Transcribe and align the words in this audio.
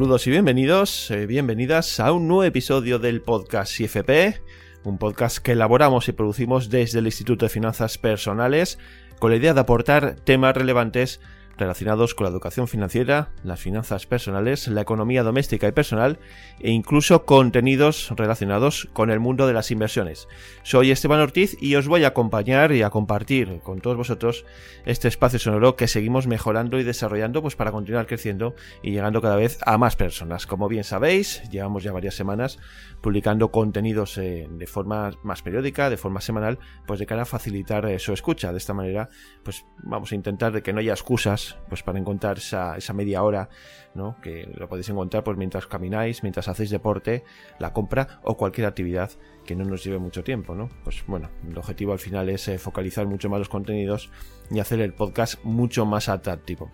Saludos 0.00 0.26
y 0.26 0.30
bienvenidos, 0.30 1.10
eh, 1.10 1.26
bienvenidas 1.26 2.00
a 2.00 2.10
un 2.12 2.26
nuevo 2.26 2.44
episodio 2.44 2.98
del 2.98 3.20
podcast 3.20 3.78
IFP, 3.78 4.40
un 4.82 4.96
podcast 4.96 5.36
que 5.36 5.52
elaboramos 5.52 6.08
y 6.08 6.12
producimos 6.12 6.70
desde 6.70 7.00
el 7.00 7.04
Instituto 7.04 7.44
de 7.44 7.50
Finanzas 7.50 7.98
Personales 7.98 8.78
con 9.18 9.30
la 9.30 9.36
idea 9.36 9.52
de 9.52 9.60
aportar 9.60 10.16
temas 10.16 10.56
relevantes 10.56 11.20
relacionados 11.60 12.14
con 12.14 12.24
la 12.24 12.30
educación 12.30 12.66
financiera, 12.66 13.28
las 13.44 13.60
finanzas 13.60 14.06
personales, 14.06 14.66
la 14.66 14.80
economía 14.80 15.22
doméstica 15.22 15.68
y 15.68 15.72
personal 15.72 16.18
e 16.58 16.70
incluso 16.70 17.24
contenidos 17.24 18.10
relacionados 18.16 18.88
con 18.92 19.10
el 19.10 19.20
mundo 19.20 19.46
de 19.46 19.52
las 19.52 19.70
inversiones. 19.70 20.26
Soy 20.62 20.90
Esteban 20.90 21.20
Ortiz 21.20 21.56
y 21.60 21.76
os 21.76 21.86
voy 21.86 22.04
a 22.04 22.08
acompañar 22.08 22.72
y 22.72 22.82
a 22.82 22.90
compartir 22.90 23.60
con 23.62 23.80
todos 23.80 23.96
vosotros 23.96 24.44
este 24.86 25.08
espacio 25.08 25.38
sonoro 25.38 25.76
que 25.76 25.86
seguimos 25.86 26.26
mejorando 26.26 26.78
y 26.78 26.82
desarrollando 26.82 27.42
pues 27.42 27.56
para 27.56 27.70
continuar 27.72 28.06
creciendo 28.06 28.54
y 28.82 28.90
llegando 28.92 29.20
cada 29.20 29.36
vez 29.36 29.58
a 29.64 29.78
más 29.78 29.96
personas. 29.96 30.46
Como 30.46 30.68
bien 30.68 30.84
sabéis, 30.84 31.42
llevamos 31.50 31.82
ya 31.82 31.92
varias 31.92 32.14
semanas 32.14 32.58
publicando 33.02 33.50
contenidos 33.50 34.16
eh, 34.18 34.48
de 34.50 34.66
forma 34.66 35.12
más 35.22 35.42
periódica, 35.42 35.90
de 35.90 35.96
forma 35.96 36.20
semanal, 36.20 36.58
pues 36.86 36.98
de 36.98 37.06
cara 37.06 37.22
a 37.22 37.26
facilitar 37.26 37.84
eh, 37.86 37.98
su 37.98 38.12
escucha. 38.12 38.52
De 38.52 38.58
esta 38.58 38.74
manera, 38.74 39.08
pues 39.42 39.66
vamos 39.82 40.12
a 40.12 40.14
intentar 40.14 40.52
de 40.52 40.62
que 40.62 40.72
no 40.72 40.80
haya 40.80 40.92
excusas 40.92 41.49
pues 41.68 41.82
para 41.82 41.98
encontrar 41.98 42.38
esa, 42.38 42.76
esa 42.76 42.92
media 42.92 43.22
hora, 43.22 43.48
¿no? 43.94 44.16
Que 44.22 44.48
lo 44.54 44.68
podéis 44.68 44.88
encontrar 44.88 45.24
pues 45.24 45.36
mientras 45.36 45.66
camináis, 45.66 46.22
mientras 46.22 46.48
hacéis 46.48 46.70
deporte, 46.70 47.24
la 47.58 47.72
compra 47.72 48.20
o 48.22 48.36
cualquier 48.36 48.66
actividad 48.66 49.10
que 49.44 49.56
no 49.56 49.64
nos 49.64 49.84
lleve 49.84 49.98
mucho 49.98 50.22
tiempo, 50.22 50.54
¿no? 50.54 50.68
Pues 50.84 51.02
bueno, 51.06 51.30
el 51.48 51.56
objetivo 51.58 51.92
al 51.92 51.98
final 51.98 52.28
es 52.28 52.48
eh, 52.48 52.58
focalizar 52.58 53.06
mucho 53.06 53.28
más 53.28 53.38
los 53.38 53.48
contenidos 53.48 54.10
y 54.50 54.60
hacer 54.60 54.80
el 54.80 54.94
podcast 54.94 55.42
mucho 55.44 55.86
más 55.86 56.08
atractivo. 56.08 56.70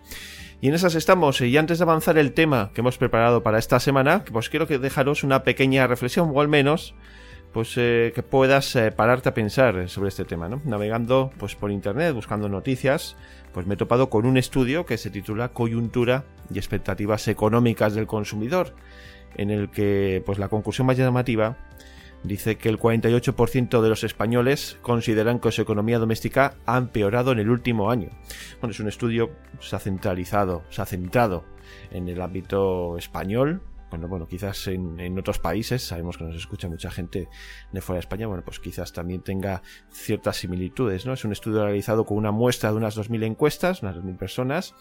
Y 0.59 0.69
en 0.69 0.73
esas 0.73 0.95
estamos, 0.95 1.39
y 1.41 1.55
antes 1.57 1.77
de 1.77 1.83
avanzar 1.83 2.17
el 2.17 2.33
tema 2.33 2.71
que 2.73 2.81
hemos 2.81 2.97
preparado 2.97 3.43
para 3.43 3.59
esta 3.59 3.79
semana, 3.79 4.25
pues 4.31 4.49
quiero 4.49 4.67
que 4.67 4.79
dejaros 4.79 5.23
una 5.23 5.43
pequeña 5.43 5.85
reflexión, 5.85 6.31
o 6.33 6.41
al 6.41 6.47
menos 6.47 6.95
pues 7.57 7.73
eh, 7.77 8.11
que 8.13 8.21
puedas 8.21 8.75
eh, 8.75 8.91
pararte 8.91 9.29
a 9.29 9.33
pensar 9.33 9.89
sobre 9.89 10.09
este 10.09 10.25
tema, 10.25 10.47
¿no? 10.47 10.61
Navegando 10.63 11.31
pues 11.39 11.55
por 11.55 11.71
internet, 11.71 12.13
buscando 12.13 12.47
noticias, 12.47 13.15
pues 13.51 13.65
me 13.65 13.73
he 13.73 13.77
topado 13.77 14.11
con 14.11 14.27
un 14.27 14.37
estudio 14.37 14.85
que 14.85 14.99
se 14.99 15.09
titula 15.09 15.49
Coyuntura 15.49 16.23
y 16.53 16.59
expectativas 16.59 17.27
económicas 17.27 17.95
del 17.95 18.05
consumidor, 18.05 18.75
en 19.37 19.49
el 19.49 19.71
que 19.71 20.21
pues 20.23 20.37
la 20.37 20.49
conclusión 20.49 20.85
más 20.85 20.97
llamativa 20.97 21.57
dice 22.21 22.59
que 22.59 22.69
el 22.69 22.77
48% 22.77 23.81
de 23.81 23.89
los 23.89 24.03
españoles 24.03 24.77
consideran 24.83 25.39
que 25.39 25.51
su 25.51 25.63
economía 25.63 25.97
doméstica 25.97 26.57
ha 26.67 26.77
empeorado 26.77 27.31
en 27.31 27.39
el 27.39 27.49
último 27.49 27.89
año. 27.89 28.09
Bueno, 28.61 28.71
es 28.71 28.79
un 28.79 28.87
estudio 28.87 29.31
se 29.61 29.75
ha 29.75 29.79
centralizado, 29.79 30.61
se 30.69 30.83
ha 30.83 30.85
centrado 30.85 31.43
en 31.89 32.07
el 32.07 32.21
ámbito 32.21 32.99
español, 32.99 33.63
bueno, 33.89 34.07
bueno, 34.07 34.27
quizás 34.27 34.67
en, 34.67 35.17
otros 35.17 35.39
países, 35.39 35.81
sabemos 35.81 36.17
que 36.17 36.25
nos 36.25 36.35
escucha 36.35 36.67
mucha 36.67 36.91
gente 36.91 37.29
de 37.71 37.81
fuera 37.81 37.97
de 37.97 38.01
España, 38.01 38.27
bueno, 38.27 38.43
pues 38.43 38.59
quizás 38.59 38.91
también 38.91 39.21
tenga 39.21 39.61
ciertas 39.91 40.37
similitudes, 40.37 41.05
¿no? 41.05 41.13
Es 41.13 41.23
un 41.23 41.31
estudio 41.31 41.63
realizado 41.63 42.05
con 42.05 42.17
una 42.17 42.31
muestra 42.31 42.71
de 42.71 42.77
unas 42.77 42.97
2.000 42.97 43.23
encuestas, 43.23 43.81
unas 43.83 43.95
2.000 43.95 44.17
personas, 44.17 44.75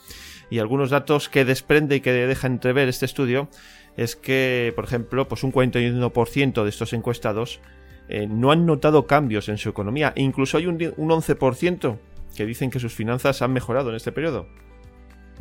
y 0.50 0.58
algunos 0.58 0.90
datos 0.90 1.28
que 1.28 1.44
desprende 1.44 1.96
y 1.96 2.00
que 2.00 2.12
deja 2.12 2.46
entrever 2.46 2.88
este 2.88 3.06
estudio 3.06 3.48
es 3.96 4.16
que, 4.16 4.72
por 4.74 4.84
ejemplo, 4.84 5.28
pues 5.28 5.44
un 5.44 5.52
41% 5.52 6.62
de 6.62 6.68
estos 6.68 6.92
encuestados 6.92 7.60
eh, 8.08 8.26
no 8.26 8.50
han 8.50 8.66
notado 8.66 9.06
cambios 9.06 9.48
en 9.48 9.58
su 9.58 9.69
economía, 9.69 10.12
incluso 10.16 10.58
hay 10.58 10.66
un, 10.66 10.75
un 10.97 11.10
11% 11.10 11.98
que 12.34 12.44
dicen 12.44 12.70
que 12.70 12.81
sus 12.81 12.92
finanzas 12.92 13.41
han 13.41 13.52
mejorado 13.52 13.91
en 13.91 13.97
este 13.97 14.12
periodo. 14.12 14.47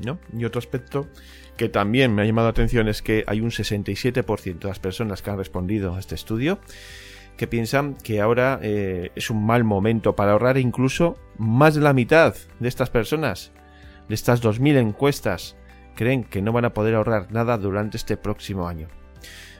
¿no? 0.03 0.19
Y 0.37 0.45
otro 0.45 0.59
aspecto 0.59 1.07
que 1.57 1.69
también 1.69 2.13
me 2.13 2.21
ha 2.21 2.25
llamado 2.25 2.47
la 2.47 2.51
atención 2.51 2.87
es 2.87 3.01
que 3.01 3.23
hay 3.27 3.41
un 3.41 3.51
67% 3.51 4.59
de 4.59 4.67
las 4.67 4.79
personas 4.79 5.21
que 5.21 5.29
han 5.29 5.37
respondido 5.37 5.95
a 5.95 5.99
este 5.99 6.15
estudio 6.15 6.59
que 7.37 7.47
piensan 7.47 7.95
que 7.95 8.21
ahora 8.21 8.59
eh, 8.61 9.11
es 9.15 9.29
un 9.29 9.45
mal 9.45 9.63
momento 9.63 10.15
para 10.15 10.31
ahorrar 10.31 10.57
incluso 10.57 11.17
más 11.37 11.75
de 11.75 11.81
la 11.81 11.93
mitad 11.93 12.35
de 12.59 12.67
estas 12.67 12.89
personas, 12.89 13.51
de 14.07 14.15
estas 14.15 14.41
2.000 14.41 14.77
encuestas, 14.77 15.57
creen 15.95 16.23
que 16.23 16.41
no 16.41 16.53
van 16.53 16.65
a 16.65 16.73
poder 16.73 16.95
ahorrar 16.95 17.31
nada 17.31 17.57
durante 17.57 17.97
este 17.97 18.17
próximo 18.17 18.67
año. 18.67 18.87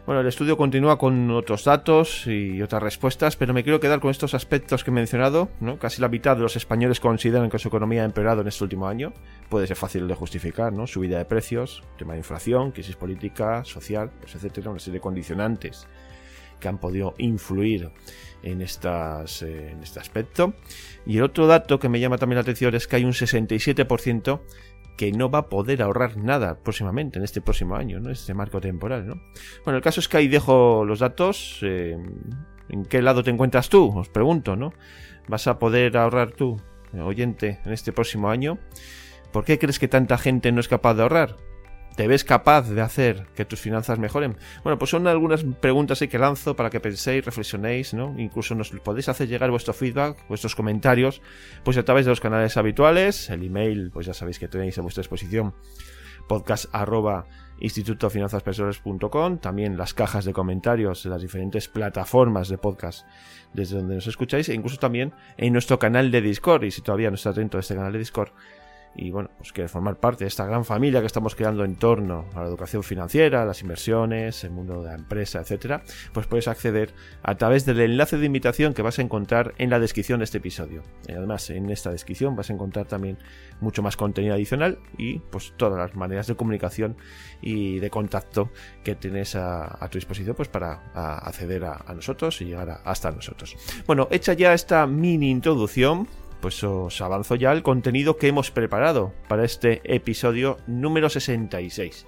Bueno, 0.06 0.22
el 0.22 0.28
estudio 0.28 0.56
continúa 0.56 1.00
con 1.00 1.32
otros 1.32 1.64
datos 1.64 2.28
y 2.28 2.62
otras 2.62 2.84
respuestas, 2.84 3.36
pero 3.36 3.56
me 3.56 3.64
quiero 3.64 3.80
quedar 3.80 4.00
con 4.00 4.12
estos 4.12 4.36
aspectos 4.36 4.84
que 4.84 4.92
he 4.92 4.94
mencionado. 4.94 5.50
Casi 5.80 6.00
la 6.00 6.10
mitad 6.10 6.36
de 6.36 6.44
los 6.44 6.56
españoles 6.56 7.00
consideran 7.00 7.50
que 7.50 7.58
su 7.58 7.70
economía 7.70 8.04
ha 8.04 8.06
empeorado 8.06 8.42
en 8.42 8.48
este 8.48 8.64
último 8.64 8.88
año. 8.88 9.14
Puede 9.50 9.66
ser 9.66 9.78
fácil 9.78 10.08
de 10.08 10.14
justificar, 10.14 10.72
¿no? 10.74 10.86
Subida 10.86 11.18
de 11.18 11.26
precios, 11.26 11.82
tema 11.98 12.14
de 12.14 12.20
inflación, 12.20 12.70
crisis 12.70 12.96
política, 12.96 13.64
social, 13.66 14.12
pues, 14.20 14.36
etcétera, 14.36 14.70
una 14.70 14.80
serie 14.80 15.00
de 15.00 15.02
condicionantes 15.02 15.88
que 16.60 16.68
han 16.68 16.78
podido 16.78 17.16
influir 17.18 17.90
en, 18.44 18.62
estas, 18.62 19.42
eh, 19.42 19.72
en 19.72 19.82
este 19.82 20.00
aspecto. 20.00 20.54
Y 21.08 21.18
el 21.18 21.24
otro 21.24 21.48
dato 21.48 21.80
que 21.80 21.90
me 21.90 22.00
llama 22.00 22.20
también 22.20 22.36
la 22.36 22.42
atención 22.42 22.76
es 22.76 22.88
que 22.88 22.98
hay 22.98 23.06
un 23.06 23.14
67% 23.14 24.40
que 24.98 25.12
no 25.12 25.30
va 25.30 25.40
a 25.40 25.50
poder 25.50 25.82
ahorrar 25.82 26.18
nada 26.18 26.60
próximamente, 26.64 27.20
en 27.20 27.24
este 27.26 27.42
próximo 27.42 27.76
año, 27.76 28.00
¿no? 28.00 28.10
Este 28.10 28.34
marco 28.34 28.62
temporal, 28.62 29.08
¿no? 29.08 29.22
Bueno, 29.64 29.78
el 29.78 29.84
caso 29.84 30.00
es 30.00 30.08
que 30.08 30.18
ahí 30.18 30.28
dejo 30.28 30.86
los 30.86 31.00
datos. 31.00 31.60
Eh, 31.62 31.98
¿En 32.70 32.86
qué 32.86 33.02
lado 33.02 33.24
te 33.24 33.30
encuentras 33.30 33.70
tú? 33.70 33.92
Os 33.98 34.10
pregunto, 34.10 34.56
¿no? 34.56 34.74
¿Vas 35.28 35.48
a 35.48 35.60
poder 35.60 35.98
ahorrar 35.98 36.32
tú, 36.32 36.60
oyente, 37.00 37.60
en 37.66 37.74
este 37.74 37.92
próximo 37.92 38.30
año? 38.30 38.58
¿Por 39.32 39.44
qué 39.44 39.60
crees 39.60 39.80
que 39.80 39.88
tanta 39.88 40.18
gente 40.18 40.52
no 40.52 40.60
es 40.62 40.68
capaz 40.68 40.94
de 40.94 41.04
ahorrar? 41.04 41.36
¿Te 41.96 42.10
ves 42.10 42.26
capaz 42.26 42.70
de 42.70 42.82
hacer 42.82 43.26
que 43.36 43.46
tus 43.46 43.62
finanzas 43.62 44.00
mejoren? 44.00 44.36
Bueno, 44.64 44.78
pues 44.78 44.92
son 44.92 45.08
algunas 45.08 45.46
preguntas 45.62 46.00
que 46.00 46.20
lanzo 46.20 46.54
para 46.54 46.70
que 46.70 46.82
penséis, 46.82 47.24
reflexionéis, 47.24 47.94
¿no? 47.94 48.14
Incluso 48.18 48.54
nos 48.54 48.72
podéis 48.72 49.08
hacer 49.08 49.30
llegar 49.30 49.50
vuestro 49.50 49.74
feedback, 49.74 50.18
vuestros 50.28 50.56
comentarios, 50.56 51.22
pues 51.64 51.78
a 51.78 51.84
través 51.84 52.06
de 52.06 52.12
los 52.12 52.20
canales 52.20 52.58
habituales, 52.58 53.30
el 53.30 53.44
email, 53.44 53.92
pues 53.94 54.08
ya 54.08 54.14
sabéis 54.14 54.40
que 54.40 54.50
tenéis 54.50 54.78
a 54.78 54.82
vuestra 54.82 55.02
disposición, 55.02 55.54
podcast 56.28 56.66
arroba 56.74 57.28
también 59.42 59.78
las 59.78 59.94
cajas 59.94 60.26
de 60.26 60.34
comentarios 60.34 61.06
en 61.06 61.12
las 61.12 61.22
diferentes 61.22 61.70
plataformas 61.70 62.50
de 62.50 62.58
podcast 62.58 63.08
desde 63.54 63.78
donde 63.78 63.96
nos 63.96 64.08
escucháis, 64.08 64.50
e 64.50 64.54
incluso 64.54 64.78
también 64.78 65.14
en 65.38 65.54
nuestro 65.54 65.80
canal 65.80 66.12
de 66.12 66.20
Discord, 66.22 66.66
y 66.66 66.72
si 66.72 66.82
todavía 66.82 67.10
no 67.10 67.16
estás 67.16 67.36
dentro 67.36 67.58
de 67.58 67.62
este 67.62 67.76
canal 67.76 67.94
de 67.94 68.00
Discord, 68.00 68.32
y 68.96 69.12
bueno, 69.12 69.30
pues 69.38 69.52
quiere 69.52 69.68
formar 69.68 69.98
parte 69.98 70.24
de 70.24 70.28
esta 70.28 70.46
gran 70.46 70.66
familia 70.66 71.02
que 71.02 71.08
estamos 71.08 71.36
creando 71.36 71.64
en 71.64 71.76
torno 71.76 72.26
a 72.34 72.42
la 72.42 72.48
educación 72.48 72.84
financiera, 72.84 73.46
las 73.46 73.62
inversiones, 73.62 74.44
el 74.44 74.52
mundo 74.52 74.82
de 74.82 74.90
la 74.90 74.96
empresa, 74.96 75.40
etcétera, 75.40 75.84
pues 76.14 76.28
puedes 76.28 76.48
acceder 76.48 76.94
a 77.24 77.36
través 77.36 77.66
del 77.66 77.82
enlace 77.82 78.18
de 78.18 78.26
invitación 78.26 78.74
que 78.74 78.82
vas 78.82 79.00
a 79.00 79.02
encontrar 79.02 79.54
en 79.58 79.70
la 79.70 79.80
descripción 79.80 80.20
de 80.20 80.26
este 80.26 80.38
episodio. 80.38 80.84
Y 81.08 81.12
además, 81.12 81.50
en 81.50 81.70
esta 81.70 81.92
descripción 81.92 82.36
vas 82.36 82.50
a 82.50 82.54
encontrar 82.54 82.86
también 82.86 83.18
mucho 83.60 83.82
más 83.82 83.98
contenido 83.98 84.34
adicional 84.34 84.80
y 84.98 85.20
pues 85.20 85.54
todas 85.58 85.78
las 85.78 85.96
maneras 85.96 86.28
de 86.28 86.36
comunicación 86.36 86.98
y 87.42 87.80
de 87.80 87.90
contacto 87.90 88.50
que 88.84 88.96
tienes 88.96 89.36
a, 89.36 89.88
tu 89.90 89.98
disposición 89.98 90.36
pues 90.36 90.48
para 90.48 90.82
acceder 90.94 91.66
a, 91.66 91.94
nosotros 91.94 92.42
y 92.42 92.46
llegar 92.46 92.82
hasta 92.84 93.12
nosotros. 93.12 93.56
Bueno, 93.86 94.08
hecha 94.12 94.34
ya 94.34 94.54
esta 94.54 94.86
mini 94.88 95.30
introducción, 95.30 96.08
pues 96.46 96.64
os 96.64 97.02
avanzo 97.02 97.34
ya 97.34 97.52
el 97.54 97.64
contenido 97.64 98.18
que 98.18 98.28
hemos 98.28 98.52
preparado 98.52 99.14
para 99.28 99.46
este 99.46 99.82
episodio 99.84 100.60
número 100.68 101.10
66. 101.10 102.06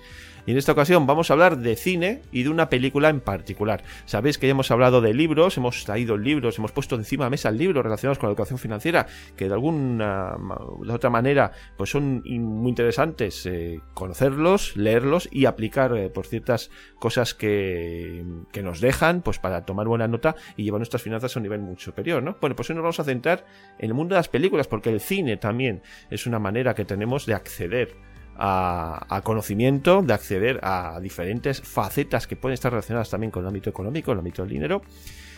Y 0.48 0.52
en 0.52 0.58
esta 0.58 0.72
ocasión 0.72 1.06
vamos 1.06 1.30
a 1.30 1.34
hablar 1.34 1.58
de 1.58 1.76
cine 1.76 2.22
y 2.32 2.44
de 2.44 2.50
una 2.50 2.70
película 2.70 3.10
en 3.10 3.20
particular. 3.20 3.84
Sabéis 4.06 4.38
que 4.38 4.48
ya 4.48 4.52
hemos 4.52 4.72
hablado 4.72 5.02
de 5.02 5.14
libros, 5.14 5.58
hemos 5.58 5.84
traído 5.84 6.18
libros, 6.18 6.58
hemos 6.58 6.72
puesto 6.72 6.96
encima 6.96 7.26
de 7.26 7.32
mesa 7.32 7.52
libros 7.52 7.84
relacionados 7.84 8.18
con 8.18 8.30
la 8.30 8.32
educación 8.32 8.58
financiera, 8.58 9.08
que 9.36 9.50
de 9.50 9.54
alguna 9.54 10.38
de 10.82 10.94
otra 10.94 11.10
manera 11.10 11.52
pues 11.76 11.90
son 11.90 12.24
muy 12.24 12.70
interesantes 12.70 13.46
eh, 13.46 13.82
conocerlos, 13.94 14.78
leerlos 14.78 15.28
y 15.34 15.48
aplicar 15.48 15.98
eh, 15.98 16.10
por 16.10 16.26
ciertas 16.26 16.72
cosas 16.98 17.34
que, 17.34 18.24
que, 18.54 18.64
nos 18.64 18.80
dejan 18.80 19.24
pues 19.24 19.40
para 19.40 19.66
tomar 19.66 19.88
buena 19.88 20.08
nota 20.08 20.38
y 20.56 20.64
llevar 20.64 20.80
nuestras 20.80 21.02
finanzas 21.02 21.36
a 21.36 21.40
un 21.40 21.44
nivel 21.44 21.60
muy 21.60 21.76
superior, 21.76 22.24
¿no? 22.24 22.38
Bueno, 22.40 22.56
pues 22.56 22.70
hoy 22.70 22.78
nos 22.78 22.84
vamos 22.84 23.02
a 23.02 23.04
centrar 23.04 23.46
en 23.80 23.90
el 23.90 23.94
mundo 23.94 24.16
de 24.16 24.20
las 24.20 24.30
películas, 24.30 24.68
porque 24.68 24.92
el 24.92 25.02
cine 25.02 25.36
también 25.36 25.82
es 26.10 26.26
una 26.26 26.40
manera 26.40 26.74
que 26.74 26.86
tenemos 26.86 27.26
de 27.26 27.34
acceder 27.34 28.07
a, 28.38 29.22
conocimiento, 29.24 30.02
de 30.02 30.14
acceder 30.14 30.60
a 30.64 31.00
diferentes 31.02 31.62
facetas 31.62 32.28
que 32.28 32.36
pueden 32.36 32.54
estar 32.54 32.72
relacionadas 32.72 33.10
también 33.10 33.32
con 33.32 33.44
el 33.44 33.48
ámbito 33.48 33.70
económico, 33.70 34.12
el 34.12 34.20
ámbito 34.20 34.44
del 34.44 34.52
dinero. 34.52 34.82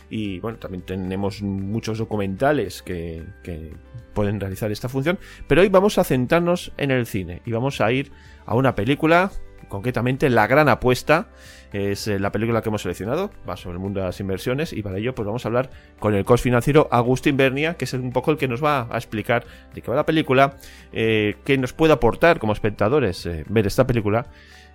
Y 0.09 0.39
bueno, 0.39 0.57
también 0.57 0.83
tenemos 0.83 1.41
muchos 1.41 1.99
documentales 1.99 2.81
que, 2.81 3.23
que 3.43 3.73
pueden 4.13 4.39
realizar 4.39 4.71
esta 4.71 4.89
función. 4.89 5.19
Pero 5.47 5.61
hoy 5.61 5.69
vamos 5.69 5.97
a 5.97 6.03
centrarnos 6.03 6.71
en 6.77 6.91
el 6.91 7.05
cine 7.05 7.41
y 7.45 7.51
vamos 7.51 7.79
a 7.79 7.91
ir 7.91 8.11
a 8.45 8.55
una 8.55 8.73
película 8.73 9.31
concretamente 9.67 10.29
La 10.29 10.47
Gran 10.47 10.69
Apuesta 10.69 11.27
es 11.73 12.07
eh, 12.07 12.19
la 12.19 12.31
película 12.31 12.61
que 12.61 12.69
hemos 12.69 12.81
seleccionado, 12.81 13.31
va 13.47 13.55
sobre 13.57 13.75
el 13.75 13.79
mundo 13.79 13.99
de 13.99 14.07
las 14.07 14.19
inversiones 14.19 14.73
y 14.73 14.81
para 14.81 14.97
ello 14.97 15.13
pues 15.13 15.25
vamos 15.25 15.45
a 15.45 15.49
hablar 15.49 15.69
con 15.99 16.15
el 16.15 16.25
coach 16.25 16.41
financiero 16.41 16.87
Agustín 16.91 17.37
Bernia, 17.37 17.75
que 17.75 17.85
es 17.85 17.93
un 17.93 18.11
poco 18.11 18.31
el 18.31 18.37
que 18.37 18.47
nos 18.47 18.63
va 18.63 18.87
a 18.89 18.97
explicar 18.97 19.45
de 19.73 19.81
qué 19.81 19.89
va 19.89 19.97
la 19.97 20.05
película, 20.05 20.55
eh, 20.91 21.37
qué 21.45 21.57
nos 21.57 21.73
puede 21.73 21.93
aportar 21.93 22.39
como 22.39 22.53
espectadores 22.53 23.25
eh, 23.25 23.45
ver 23.47 23.67
esta 23.67 23.85
película 23.85 24.27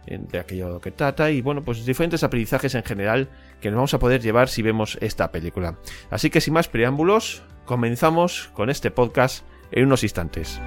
de 0.07 0.39
aquello 0.39 0.83
que 0.83 0.91
trata 0.91 1.31
y 1.31 1.41
bueno, 1.41 1.63
pues 1.63 1.87
diferentes 1.87 2.23
aprendizajes 2.23 2.75
en 2.75 2.83
general 2.83 3.31
que 3.63 3.71
nos 3.71 3.77
vamos 3.77 3.95
a 3.95 3.99
poder 3.99 4.21
llevar 4.21 4.51
si 4.51 4.61
vemos 4.61 4.99
esta 5.01 5.33
película. 5.33 5.79
Así 6.11 6.29
que 6.29 6.43
sin 6.43 6.53
más 6.53 6.69
preámbulos, 6.69 7.43
comenzamos 7.65 8.51
con 8.53 8.69
este 8.69 8.91
podcast 8.91 9.47
en 9.73 9.87
unos 9.87 10.03
instantes. 10.03 10.61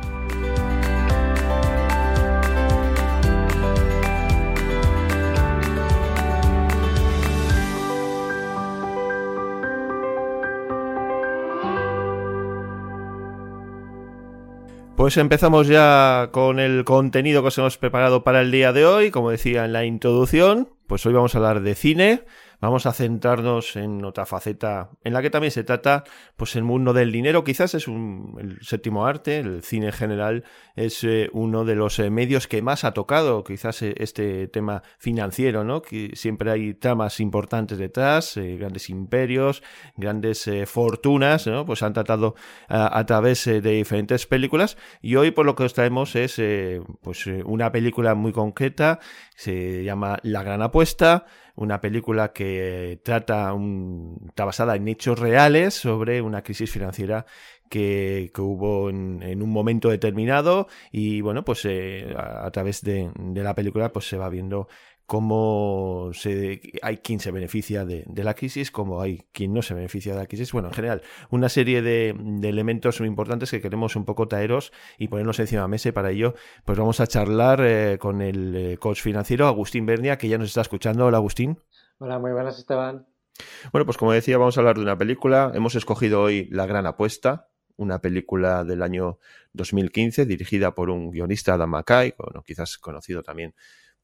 Pues 14.97 15.15
empezamos 15.17 15.67
ya 15.67 16.29
con 16.31 16.59
el 16.59 16.83
contenido 16.83 17.43
que 17.43 17.49
os 17.49 17.57
hemos 17.59 17.77
preparado 17.77 18.23
para 18.23 18.41
el 18.41 18.49
día 18.49 18.73
de 18.73 18.87
hoy. 18.87 19.11
Como 19.11 19.29
decía 19.29 19.63
en 19.63 19.71
la 19.71 19.85
introducción, 19.85 20.69
pues 20.87 21.05
hoy 21.05 21.13
vamos 21.13 21.35
a 21.35 21.37
hablar 21.37 21.61
de 21.61 21.75
cine 21.75 22.23
vamos 22.59 22.85
a 22.85 22.93
centrarnos 22.93 23.75
en 23.75 24.03
otra 24.03 24.25
faceta 24.25 24.89
en 25.03 25.13
la 25.13 25.21
que 25.21 25.29
también 25.29 25.51
se 25.51 25.63
trata 25.63 26.03
pues 26.35 26.55
el 26.55 26.63
mundo 26.63 26.93
del 26.93 27.11
dinero. 27.11 27.43
Quizás 27.43 27.75
es 27.75 27.87
un, 27.87 28.35
el 28.39 28.59
séptimo 28.61 29.05
arte 29.05 29.39
el 29.39 29.63
cine 29.63 29.87
en 29.87 29.93
general 29.93 30.43
es 30.75 31.03
eh, 31.03 31.29
uno 31.33 31.65
de 31.65 31.75
los 31.75 31.99
eh, 31.99 32.09
medios 32.09 32.47
que 32.47 32.61
más 32.61 32.83
ha 32.83 32.93
tocado 32.93 33.43
quizás 33.43 33.81
eh, 33.81 33.95
este 33.97 34.47
tema 34.47 34.83
financiero 34.97 35.63
no 35.63 35.81
que 35.81 36.11
siempre 36.15 36.51
hay 36.51 36.73
tramas 36.73 37.19
importantes 37.19 37.77
detrás 37.77 38.35
grandes 38.37 38.89
imperios 38.89 39.63
grandes 39.95 40.49
fortunas 40.65 41.47
no 41.47 41.65
pues 41.65 41.83
han 41.83 41.93
tratado 41.93 42.35
a, 42.67 42.97
a 42.97 43.05
través 43.05 43.45
de 43.45 43.61
diferentes 43.61 44.25
películas. 44.25 44.77
Y 45.01 45.15
hoy 45.15 45.31
por 45.31 45.45
lo 45.45 45.55
que 45.55 45.63
os 45.63 45.73
traemos 45.73 46.15
es 46.15 46.41
pues 47.01 47.27
una 47.27 47.71
película 47.71 48.15
muy 48.15 48.31
concreta 48.31 48.99
se 49.35 49.83
llama 49.83 50.19
La 50.23 50.43
Gran 50.43 50.61
Apuesta 50.61 51.25
una 51.57 51.81
película 51.81 52.31
que 52.33 52.99
trata, 53.03 53.51
un, 53.53 54.25
está 54.27 54.45
basada 54.45 54.75
en 54.75 54.87
hechos 54.87 55.19
reales 55.19 55.73
sobre 55.73 56.21
una 56.21 56.43
crisis 56.43 56.71
financiera 56.71 57.25
que, 57.69 58.31
que 58.33 58.41
hubo 58.41 58.89
en, 58.89 59.21
en, 59.23 59.41
un 59.41 59.49
momento 59.49 59.89
determinado 59.89 60.67
y 60.91 61.21
bueno, 61.21 61.43
pues 61.43 61.65
eh, 61.65 62.13
a, 62.15 62.45
a, 62.45 62.51
través 62.51 62.81
de, 62.83 63.11
de, 63.15 63.43
la 63.43 63.55
película 63.55 63.91
pues 63.91 64.07
se 64.07 64.17
va 64.17 64.29
viendo 64.29 64.67
cómo 65.07 66.11
se, 66.13 66.61
hay 66.81 66.97
quien 66.97 67.21
se 67.21 67.31
beneficia 67.31 67.85
de, 67.85 68.03
de, 68.07 68.23
la 68.25 68.33
crisis, 68.33 68.71
como 68.71 69.01
hay 69.01 69.23
quien 69.31 69.53
no 69.53 69.61
se 69.61 69.73
beneficia 69.73 70.11
de 70.13 70.19
la 70.19 70.27
crisis. 70.27 70.51
Bueno, 70.51 70.67
en 70.67 70.73
general, 70.73 71.01
una 71.29 71.47
serie 71.47 71.81
de, 71.81 72.13
de, 72.13 72.49
elementos 72.49 72.99
muy 72.99 73.07
importantes 73.07 73.49
que 73.49 73.61
queremos 73.61 73.95
un 73.95 74.03
poco 74.03 74.27
traeros 74.27 74.73
y 74.97 75.07
ponernos 75.07 75.39
encima 75.39 75.61
de 75.61 75.63
la 75.63 75.69
mesa. 75.69 75.89
Y 75.89 75.91
para 75.93 76.11
ello, 76.11 76.35
pues 76.65 76.77
vamos 76.77 76.99
a 76.99 77.07
charlar 77.07 77.61
eh, 77.63 77.97
con 77.99 78.21
el 78.21 78.53
eh, 78.55 78.77
coach 78.77 79.01
financiero 79.01 79.47
Agustín 79.47 79.85
Bernia, 79.85 80.17
que 80.17 80.27
ya 80.27 80.37
nos 80.37 80.49
está 80.49 80.61
escuchando. 80.61 81.05
Hola, 81.05 81.17
Agustín. 81.17 81.57
Hola, 81.99 82.19
muy 82.19 82.33
buenas, 82.33 82.59
Esteban. 82.59 83.07
Bueno, 83.71 83.85
pues 83.85 83.97
como 83.97 84.11
decía, 84.11 84.37
vamos 84.37 84.57
a 84.57 84.59
hablar 84.59 84.75
de 84.75 84.81
una 84.81 84.97
película. 84.97 85.53
Hemos 85.55 85.75
escogido 85.75 86.21
hoy 86.21 86.49
La 86.51 86.65
Gran 86.65 86.85
Apuesta, 86.85 87.47
una 87.77 88.01
película 88.01 88.65
del 88.65 88.81
año 88.81 89.19
2015 89.53 90.25
dirigida 90.25 90.75
por 90.75 90.89
un 90.89 91.11
guionista, 91.11 91.53
Adam 91.53 91.69
McKay, 91.69 92.13
bueno, 92.17 92.43
quizás 92.43 92.77
conocido 92.77 93.23
también 93.23 93.55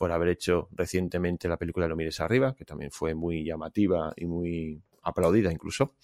por 0.03 0.11
haber 0.11 0.27
hecho 0.27 0.67
recientemente 0.73 1.47
la 1.47 1.55
película 1.55 1.87
Lo 1.87 1.95
mires 1.95 2.19
arriba, 2.19 2.53
que 2.55 2.65
también 2.65 2.91
fue 2.91 3.15
muy 3.15 3.45
llamativa 3.45 4.11
y 4.17 4.25
muy 4.25 4.83
aplaudida 5.01 5.49
incluso. 5.49 5.95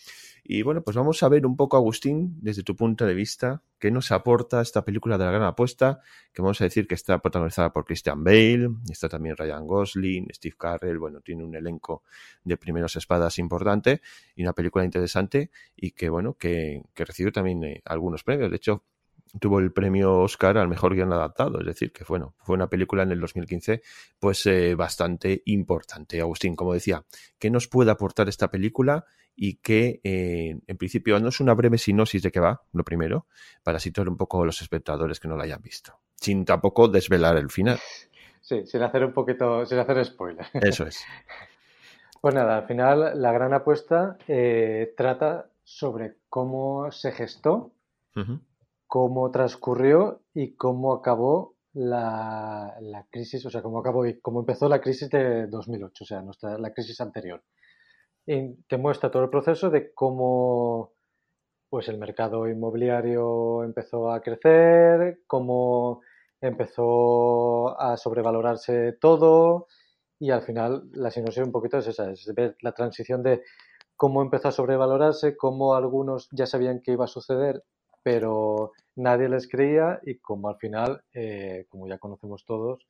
Y 0.42 0.62
bueno, 0.62 0.82
pues 0.84 0.96
vamos 0.96 1.22
a 1.22 1.28
ver 1.28 1.46
un 1.46 1.58
poco, 1.58 1.76
Agustín, 1.76 2.38
desde 2.40 2.64
tu 2.64 2.78
punto 2.78 3.06
de 3.06 3.14
vista, 3.14 3.62
qué 3.78 3.92
nos 3.92 4.14
aporta 4.14 4.62
esta 4.62 4.86
película 4.86 5.18
de 5.18 5.26
la 5.26 5.32
gran 5.32 5.44
apuesta, 5.44 6.00
que 6.32 6.42
vamos 6.42 6.62
a 6.62 6.64
decir 6.64 6.88
que 6.88 6.96
está 6.96 7.20
protagonizada 7.20 7.74
por 7.74 7.84
Christian 7.84 8.24
Bale, 8.24 8.70
está 8.90 9.10
también 9.10 9.36
Ryan 9.36 9.68
Gosling, 9.68 10.28
Steve 10.34 10.56
Carell, 10.58 10.98
bueno, 10.98 11.20
tiene 11.20 11.44
un 11.44 11.54
elenco 11.54 12.04
de 12.46 12.56
primeros 12.56 12.96
espadas 12.96 13.38
importante 13.38 14.00
y 14.34 14.44
una 14.44 14.54
película 14.54 14.86
interesante 14.86 15.52
y 15.76 15.92
que, 15.92 16.08
bueno, 16.08 16.36
que, 16.36 16.84
que 16.94 17.04
recibió 17.04 17.34
también 17.34 17.66
eh, 17.66 17.82
algunos 17.84 18.24
premios. 18.24 18.50
De 18.50 18.56
hecho, 18.56 18.86
tuvo 19.40 19.60
el 19.60 19.72
premio 19.72 20.20
Oscar 20.20 20.58
al 20.58 20.68
mejor 20.68 20.96
guion 20.96 21.14
adaptado, 21.14 21.60
es 21.60 21.66
decir, 21.66 21.92
que 21.92 22.04
bueno, 22.08 22.34
fue 22.40 22.56
una 22.56 22.70
película 22.70 23.04
en 23.04 23.12
el 23.12 23.20
2015 23.20 23.82
pues 24.20 24.46
eh, 24.46 24.76
bastante 24.76 25.42
importante. 25.46 26.20
Agustín, 26.22 26.56
como 26.56 26.74
decía, 26.74 27.04
¿qué 27.38 27.50
nos 27.50 27.68
puede 27.68 27.92
aportar 27.92 28.30
esta 28.30 28.50
película 28.50 29.06
y 29.36 29.56
que 29.56 30.02
eh, 30.04 30.60
en 30.66 30.78
principio 30.78 31.20
no 31.20 31.30
es 31.30 31.40
una 31.40 31.54
breve 31.54 31.78
sinopsis 31.78 32.24
de 32.24 32.32
qué 32.32 32.40
va, 32.40 32.62
lo 32.74 32.84
primero, 32.84 33.28
para 33.64 33.80
situar 33.80 34.10
un 34.10 34.18
poco 34.18 34.42
a 34.42 34.46
los 34.46 34.62
espectadores 34.62 35.20
que 35.20 35.28
no 35.28 35.38
la 35.38 35.44
hayan 35.44 35.62
visto, 35.62 36.00
sin 36.16 36.44
tampoco 36.44 36.88
desvelar 36.88 37.38
el 37.38 37.50
final. 37.50 37.80
Sí, 38.42 38.66
sin 38.66 38.82
hacer 38.82 39.06
un 39.06 39.14
poquito, 39.14 39.66
sin 39.66 39.78
hacer 39.78 40.04
spoiler. 40.06 40.46
Eso 40.54 40.86
es. 40.86 41.04
Pues 42.22 42.36
nada, 42.36 42.58
al 42.58 42.68
final 42.68 43.22
la 43.22 43.32
gran 43.32 43.54
apuesta 43.54 44.18
eh, 44.28 44.94
trata 44.98 45.50
sobre 45.64 46.18
cómo 46.28 46.92
se 46.92 47.14
gestó 47.14 47.72
uh 48.18 48.20
-huh 48.20 48.42
cómo 48.90 49.30
transcurrió 49.30 50.24
y 50.34 50.56
cómo 50.56 50.94
acabó 50.94 51.56
la, 51.74 52.76
la, 52.82 53.06
crisis, 53.12 53.46
o 53.46 53.52
sea, 53.52 53.62
cómo 53.62 53.80
acabó 53.80 54.08
y 54.08 54.20
cómo 54.20 54.40
empezó 54.40 54.68
la 54.68 54.82
crisis 54.82 55.10
de 55.12 55.46
2008, 55.46 56.04
o 56.04 56.08
sea, 56.08 56.22
nuestra, 56.24 56.58
la 56.58 56.74
crisis 56.74 57.00
anterior. 57.00 57.44
Y 58.26 58.56
te 58.68 58.78
muestra 58.78 59.12
todo 59.12 59.24
el 59.24 59.30
proceso 59.30 59.70
de 59.70 59.94
cómo 59.94 60.94
pues, 61.70 61.88
el 61.88 62.00
mercado 62.00 62.48
inmobiliario 62.48 63.64
empezó 63.64 64.12
a 64.12 64.22
crecer, 64.22 65.20
cómo 65.28 66.02
empezó 66.42 67.80
a 67.80 67.96
sobrevalorarse 67.96 68.94
todo 68.94 69.68
y 70.18 70.32
al 70.32 70.42
final 70.42 70.90
la 70.94 71.12
sinopsis 71.12 71.46
un 71.46 71.52
poquito 71.52 71.78
es 71.78 71.88
esa, 71.88 72.10
es 72.10 72.26
ver 72.36 72.58
la 72.62 72.72
transición 72.72 73.22
de 73.22 73.44
cómo 73.96 74.24
empezó 74.24 74.48
a 74.48 74.52
sobrevalorarse, 74.52 75.38
cómo 75.38 75.76
algunos 75.76 76.28
ya 76.32 76.48
sabían 76.48 76.82
que 76.82 76.94
iba 76.94 77.06
a 77.06 77.08
suceder 77.08 77.64
pero 78.10 78.72
nadie 78.96 79.30
les 79.30 79.48
creía 79.48 80.00
y 80.04 80.16
como 80.16 80.50
al 80.50 80.58
final, 80.58 81.04
eh, 81.14 81.68
como 81.70 81.88
ya 81.88 82.00
conocemos 82.00 82.44
todos, 82.44 82.88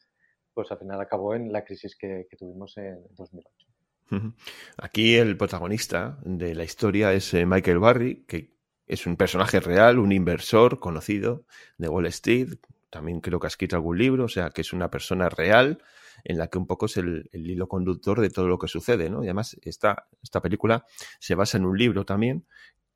pues 0.53 0.72
al 0.72 0.79
final 0.79 1.01
acabó 1.01 1.36
en 1.36 1.51
la 1.51 1.65
crisis 1.65 1.98
que, 1.98 2.25
tuvimos 2.38 2.77
en 2.77 3.03
2008. 3.17 4.34
Aquí 4.77 5.15
el 5.17 5.36
protagonista 5.36 6.17
de 6.24 6.55
la 6.55 6.63
historia 6.63 7.12
es 7.12 7.34
eh, 7.34 7.46
Michael 7.46 7.79
Barry, 7.79 8.24
que 8.27 8.55
es 8.88 9.05
un 9.05 9.17
personaje 9.17 9.60
real, 9.60 10.00
un 10.00 10.13
inversor 10.13 10.79
conocido 10.79 11.43
de 11.77 11.89
Wall 11.89 12.05
Street, 12.05 12.55
también 12.89 13.20
creo 13.20 13.41
que 13.41 13.48
ha 13.48 13.50
escrito 13.50 13.75
algún 13.75 13.98
libro, 13.98 14.24
o 14.24 14.29
sea, 14.29 14.51
que 14.51 14.62
es 14.62 14.72
una 14.72 14.89
persona 14.89 15.27
real 15.27 15.84
en 16.24 16.38
la 16.38 16.48
que 16.48 16.58
un 16.58 16.65
poco 16.65 16.86
es 16.86 16.96
el, 16.96 17.29
el 17.34 17.50
hilo 17.50 17.67
conductor 17.67 18.22
de 18.22 18.29
todo 18.29 18.48
lo 18.48 18.58
que 18.58 18.67
sucede, 18.70 19.10
¿no? 19.10 19.22
Y 19.22 19.27
además 19.27 19.58
esta, 19.63 20.08
esta 20.24 20.41
película 20.41 20.86
se 21.20 21.36
basa 21.36 21.58
en 21.58 21.65
un 21.65 21.77
libro 21.77 22.05
también 22.05 22.46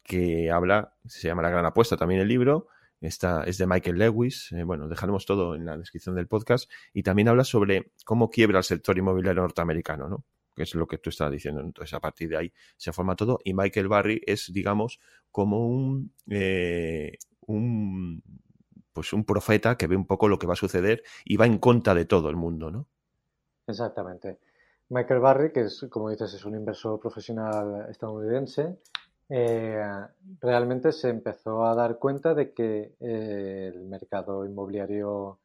que 0.04 0.52
habla, 0.52 0.96
se 1.06 1.28
llama 1.28 1.42
La 1.42 1.50
Gran 1.50 1.66
Apuesta 1.66 1.98
también 1.98 2.22
el 2.22 2.28
libro, 2.28 2.68
esta 3.00 3.44
es 3.44 3.58
de 3.58 3.68
Michael 3.68 3.98
Lewis, 3.98 4.52
eh, 4.52 4.64
bueno, 4.64 4.88
dejaremos 4.88 5.26
todo 5.26 5.56
en 5.56 5.66
la 5.66 5.78
descripción 5.78 6.16
del 6.16 6.28
podcast, 6.28 6.72
y 6.94 7.04
también 7.04 7.28
habla 7.28 7.44
sobre 7.44 7.92
cómo 8.06 8.30
quiebra 8.30 8.60
el 8.60 8.64
sector 8.64 8.98
inmobiliario 8.98 9.42
norteamericano, 9.42 10.08
¿no? 10.08 10.26
que 10.56 10.64
es 10.64 10.76
lo 10.76 10.88
que 10.88 11.00
tú 11.00 11.10
estabas 11.10 11.34
diciendo. 11.34 11.62
Entonces, 11.62 11.94
a 11.94 12.00
partir 12.00 12.30
de 12.30 12.38
ahí 12.38 12.54
se 12.78 12.94
forma 12.94 13.16
todo, 13.16 13.40
y 13.44 13.54
Michael 13.54 13.88
Barry 13.88 14.22
es, 14.26 14.52
digamos, 14.54 15.00
como 15.32 15.68
un, 15.68 16.14
eh, 16.30 17.18
un 17.42 18.24
pues 18.94 19.12
un 19.12 19.26
profeta 19.26 19.76
que 19.76 19.88
ve 19.88 19.96
un 19.96 20.06
poco 20.06 20.28
lo 20.28 20.38
que 20.38 20.48
va 20.48 20.54
a 20.54 20.56
suceder 20.56 21.04
y 21.26 21.36
va 21.36 21.48
en 21.48 21.58
contra 21.58 21.96
de 21.96 22.06
todo 22.06 22.30
el 22.30 22.36
mundo, 22.36 22.70
¿no? 22.70 22.88
Exactamente. 23.68 24.40
Michael 24.90 25.20
Barry, 25.20 25.52
que 25.52 25.62
es, 25.62 25.88
como 25.90 26.12
dices, 26.12 26.34
es 26.34 26.46
un 26.46 26.56
inversor 26.56 27.00
profesional 27.00 27.88
estadounidense, 27.90 28.78
eh, 29.30 29.82
realmente 30.42 30.92
se 30.92 31.10
empezó 31.10 31.66
a 31.66 31.76
dar 31.76 31.98
cuenta 31.98 32.34
de 32.34 32.54
que 32.54 32.96
eh, 33.00 33.72
el 33.74 33.86
mercado 33.86 34.46
inmobiliario 34.46 35.40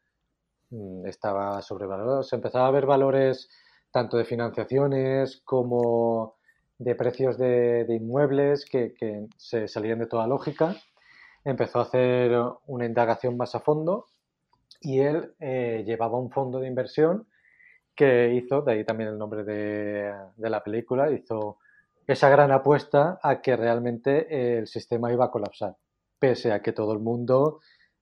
mm, 0.69 1.05
estaba 1.07 1.61
sobrevalorado. 1.61 2.23
Se 2.23 2.35
empezaba 2.35 2.67
a 2.67 2.71
ver 2.71 2.85
valores 2.85 3.49
tanto 3.91 4.17
de 4.17 4.25
financiaciones 4.25 5.41
como 5.43 6.35
de 6.77 6.95
precios 6.95 7.37
de, 7.37 7.85
inmuebles 7.89 8.65
que, 8.65 8.93
que, 8.93 9.27
se 9.37 9.67
salían 9.67 9.99
de 9.99 10.07
toda 10.07 10.27
lógica. 10.27 10.75
Empezó 11.43 11.79
a 11.79 11.83
hacer 11.83 12.31
una 12.67 12.85
indagación 12.85 13.37
más 13.37 13.55
a 13.55 13.59
fondo 13.59 14.05
y 14.81 14.99
él 14.99 15.33
eh, 15.39 15.83
llevaba 15.85 16.19
un 16.19 16.31
fondo 16.31 16.59
de 16.59 16.67
inversión 16.67 17.27
que 17.95 18.33
hizo, 18.33 18.61
de 18.61 18.73
ahí 18.73 18.85
también 18.85 19.09
el 19.09 19.17
nombre 19.17 19.43
de, 19.43 20.13
de 20.37 20.49
la 20.49 20.63
película, 20.63 21.11
hizo 21.11 21.58
esa 22.11 22.27
gran 22.29 22.51
apuesta 22.51 23.19
a 23.21 23.39
que 23.39 23.55
realmente 23.55 24.25
eh, 24.29 24.57
el 24.57 24.67
sistema 24.67 25.13
iba 25.13 25.25
a 25.25 25.31
colapsar, 25.31 25.75
pese 26.17 26.51
a 26.51 26.59
que 26.59 26.73
todo 26.73 26.91
el 26.93 26.99
mundo 26.99 27.59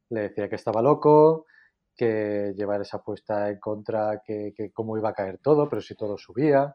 le 0.10 0.22
decía 0.22 0.48
que 0.48 0.56
estaba 0.56 0.82
loco, 0.82 1.46
que 1.94 2.54
llevar 2.56 2.80
esa 2.80 2.98
apuesta 2.98 3.50
en 3.50 3.60
contra, 3.60 4.22
que, 4.26 4.54
cómo 4.74 4.98
iba 4.98 5.10
a 5.10 5.14
caer 5.14 5.40
todo, 5.40 5.68
pero 5.68 5.82
si 5.82 5.96
todo 5.96 6.18
subía. 6.18 6.74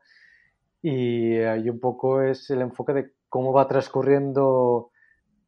Y 0.83 1.39
ahí 1.39 1.71
un 1.71 1.81
poco 1.81 2.21
es 2.21 2.51
el 2.51 2.61
enfoque 2.61 2.93
de 2.93 3.13
cómo 3.31 3.55
va 3.55 3.67
transcurriendo 3.67 4.91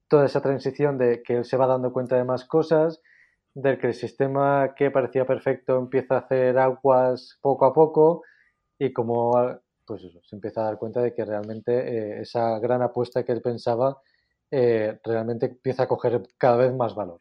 toda 0.09 0.25
esa 0.25 0.41
transición 0.41 0.97
de 0.97 1.23
que 1.23 1.37
él 1.37 1.45
se 1.45 1.59
va 1.59 1.67
dando 1.67 1.93
cuenta 1.93 2.17
de 2.17 2.25
más 2.25 2.47
cosas, 2.47 3.03
del 3.53 3.79
que 3.79 3.89
el 3.89 3.95
sistema 3.95 4.75
que 4.75 4.91
parecía 4.91 5.27
perfecto 5.27 5.77
empieza 5.77 6.15
a 6.15 6.21
hacer 6.21 6.57
aguas 6.59 7.39
poco 7.43 7.67
a 7.67 7.75
poco 7.75 8.23
y 8.79 8.91
como 8.95 9.37
pues 9.87 10.05
eso, 10.05 10.21
se 10.23 10.37
empieza 10.37 10.63
a 10.63 10.65
dar 10.65 10.79
cuenta 10.79 11.01
de 11.01 11.15
que 11.15 11.25
realmente 11.25 11.73
eh, 11.73 12.21
esa 12.23 12.59
gran 12.59 12.83
apuesta 12.83 13.25
que 13.25 13.33
él 13.33 13.43
pensaba 13.43 13.99
eh, 14.51 14.99
realmente 15.03 15.47
empieza 15.47 15.85
a 15.85 15.89
coger 15.89 16.23
cada 16.39 16.57
vez 16.57 16.73
más 16.75 16.95
valor. 16.95 17.21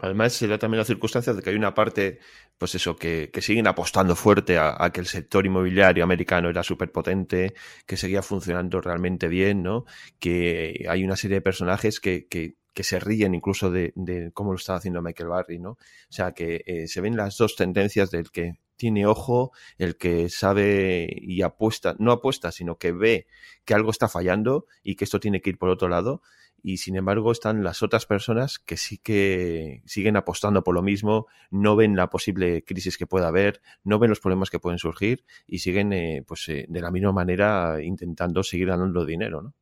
Además, 0.00 0.32
se 0.32 0.46
da 0.46 0.58
también 0.58 0.78
la 0.78 0.84
circunstancia 0.84 1.34
de 1.34 1.42
que 1.42 1.50
hay 1.50 1.56
una 1.56 1.74
parte, 1.74 2.20
pues 2.56 2.74
eso, 2.74 2.96
que, 2.96 3.30
siguen 3.40 3.66
apostando 3.66 4.16
fuerte 4.16 4.56
a, 4.58 4.90
que 4.92 5.00
el 5.00 5.06
sector 5.06 5.44
inmobiliario 5.44 6.02
americano 6.02 6.48
era 6.48 6.62
súper 6.62 6.90
potente, 6.90 7.52
que 7.84 7.98
seguía 7.98 8.22
funcionando 8.22 8.80
realmente 8.80 9.28
bien, 9.28 9.62
¿no? 9.62 9.84
Que 10.18 10.86
hay 10.88 11.04
una 11.04 11.16
serie 11.16 11.36
de 11.36 11.42
personajes 11.42 12.00
que, 12.00 12.26
que, 12.28 12.56
se 12.82 12.98
ríen 13.00 13.34
incluso 13.34 13.70
de, 13.70 13.92
cómo 14.32 14.52
lo 14.52 14.56
estaba 14.56 14.78
haciendo 14.78 15.02
Michael 15.02 15.28
Barry, 15.28 15.58
¿no? 15.58 15.72
O 15.72 15.78
sea, 16.08 16.32
que 16.32 16.62
eh, 16.64 16.88
se 16.88 17.00
ven 17.02 17.16
las 17.16 17.36
dos 17.36 17.54
tendencias 17.54 18.10
del 18.10 18.30
que 18.30 18.54
tiene 18.78 19.06
ojo, 19.06 19.52
el 19.76 19.98
que 19.98 20.30
sabe 20.30 21.06
y 21.20 21.42
apuesta, 21.42 21.94
no 21.98 22.12
apuesta, 22.12 22.50
sino 22.52 22.78
que 22.78 22.92
ve 22.92 23.26
que 23.66 23.74
algo 23.74 23.90
está 23.90 24.08
fallando 24.08 24.64
y 24.82 24.94
que 24.94 25.04
esto 25.04 25.20
tiene 25.20 25.42
que 25.42 25.50
ir 25.50 25.58
por 25.58 25.68
otro 25.68 25.88
lado. 25.88 26.22
Y 26.60 26.78
sin 26.78 26.96
embargo 26.96 27.30
están 27.30 27.62
las 27.62 27.82
otras 27.82 28.06
personas 28.06 28.58
que 28.58 28.76
sí 28.76 28.98
que 28.98 29.82
siguen 29.84 30.16
apostando 30.16 30.64
por 30.64 30.74
lo 30.74 30.82
mismo, 30.82 31.26
no 31.50 31.76
ven 31.76 31.94
la 31.94 32.10
posible 32.10 32.64
crisis 32.64 32.98
que 32.98 33.06
pueda 33.06 33.28
haber, 33.28 33.60
no 33.84 33.98
ven 33.98 34.10
los 34.10 34.20
problemas 34.20 34.50
que 34.50 34.58
pueden 34.58 34.78
surgir 34.78 35.24
y 35.46 35.58
siguen 35.58 35.92
eh, 35.92 36.24
pues 36.26 36.48
eh, 36.48 36.66
de 36.68 36.80
la 36.80 36.90
misma 36.90 37.12
manera 37.12 37.80
intentando 37.82 38.42
seguir 38.42 38.68
ganando 38.68 39.04
dinero, 39.04 39.42
¿no? 39.42 39.54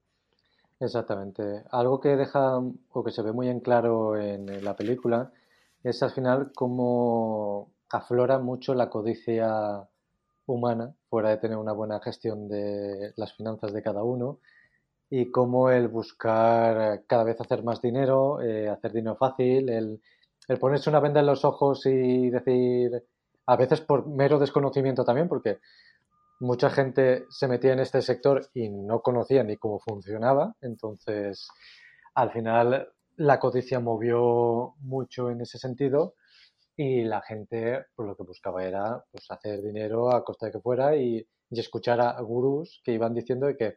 Exactamente. 0.79 1.65
Algo 1.71 2.01
que 2.01 2.17
deja 2.17 2.59
o 2.59 3.05
que 3.05 3.11
se 3.11 3.23
ve 3.23 3.33
muy 3.33 3.49
en 3.49 3.61
claro 3.61 4.17
en 4.17 4.63
la 4.63 4.77
película 4.77 5.33
es 5.83 6.03
al 6.03 6.11
final 6.11 6.53
cómo 6.55 7.71
aflora 7.91 8.39
mucho 8.39 8.75
la 8.75 8.91
codicia 8.91 9.89
humana, 10.47 10.95
fuera 11.09 11.31
de 11.31 11.39
tener 11.39 11.57
una 11.57 11.73
buena 11.73 12.01
gestión 12.01 12.49
de 12.49 13.13
las 13.17 13.35
finanzas 13.35 13.73
de 13.73 13.83
cada 13.83 14.03
uno, 14.03 14.41
y 15.11 15.31
cómo 15.31 15.71
el 15.71 15.89
buscar 15.89 17.05
cada 17.07 17.25
vez 17.25 17.41
hacer 17.41 17.63
más 17.63 17.81
dinero, 17.81 18.41
eh, 18.43 18.69
hacer 18.69 18.93
dinero 18.93 19.17
fácil, 19.17 19.69
el, 19.69 20.01
ponerse 20.61 20.91
una 20.91 21.01
venda 21.01 21.21
en 21.21 21.27
los 21.27 21.45
ojos 21.45 21.87
y 21.87 22.31
decir, 22.31 23.05
a 23.47 23.57
veces 23.57 23.81
por 23.81 24.07
mero 24.07 24.39
desconocimiento 24.39 25.05
también, 25.05 25.29
porque 25.29 25.59
mucha 26.41 26.71
gente 26.71 27.25
se 27.31 27.49
metía 27.49 27.73
en 27.73 27.81
este 27.81 28.03
sector 28.03 28.49
y 28.53 28.69
no 28.69 29.01
conocía 29.01 29.43
ni 29.43 29.57
cómo 29.57 29.79
funcionaba, 29.79 30.55
entonces 30.61 31.49
al 32.15 32.31
final 32.33 32.89
la 33.17 33.41
codicia 33.41 33.81
movió 33.81 34.75
mucho 34.81 35.31
en 35.31 35.41
ese 35.41 35.59
sentido 35.59 36.15
y 36.77 37.05
la 37.05 37.23
gente 37.23 37.87
pues, 37.95 38.07
lo 38.07 38.17
que 38.17 38.23
buscaba 38.23 38.65
era 38.65 39.03
pues, 39.11 39.25
hacer 39.31 39.63
dinero 39.63 40.15
a 40.15 40.25
costa 40.25 40.47
de 40.47 40.53
que 40.53 40.61
fuera 40.61 40.97
y, 40.97 41.27
escuchar 41.51 42.01
a 42.01 42.21
gurús 42.21 42.83
que 42.85 42.93
iban 42.93 43.15
diciendo 43.15 43.47
que 43.57 43.77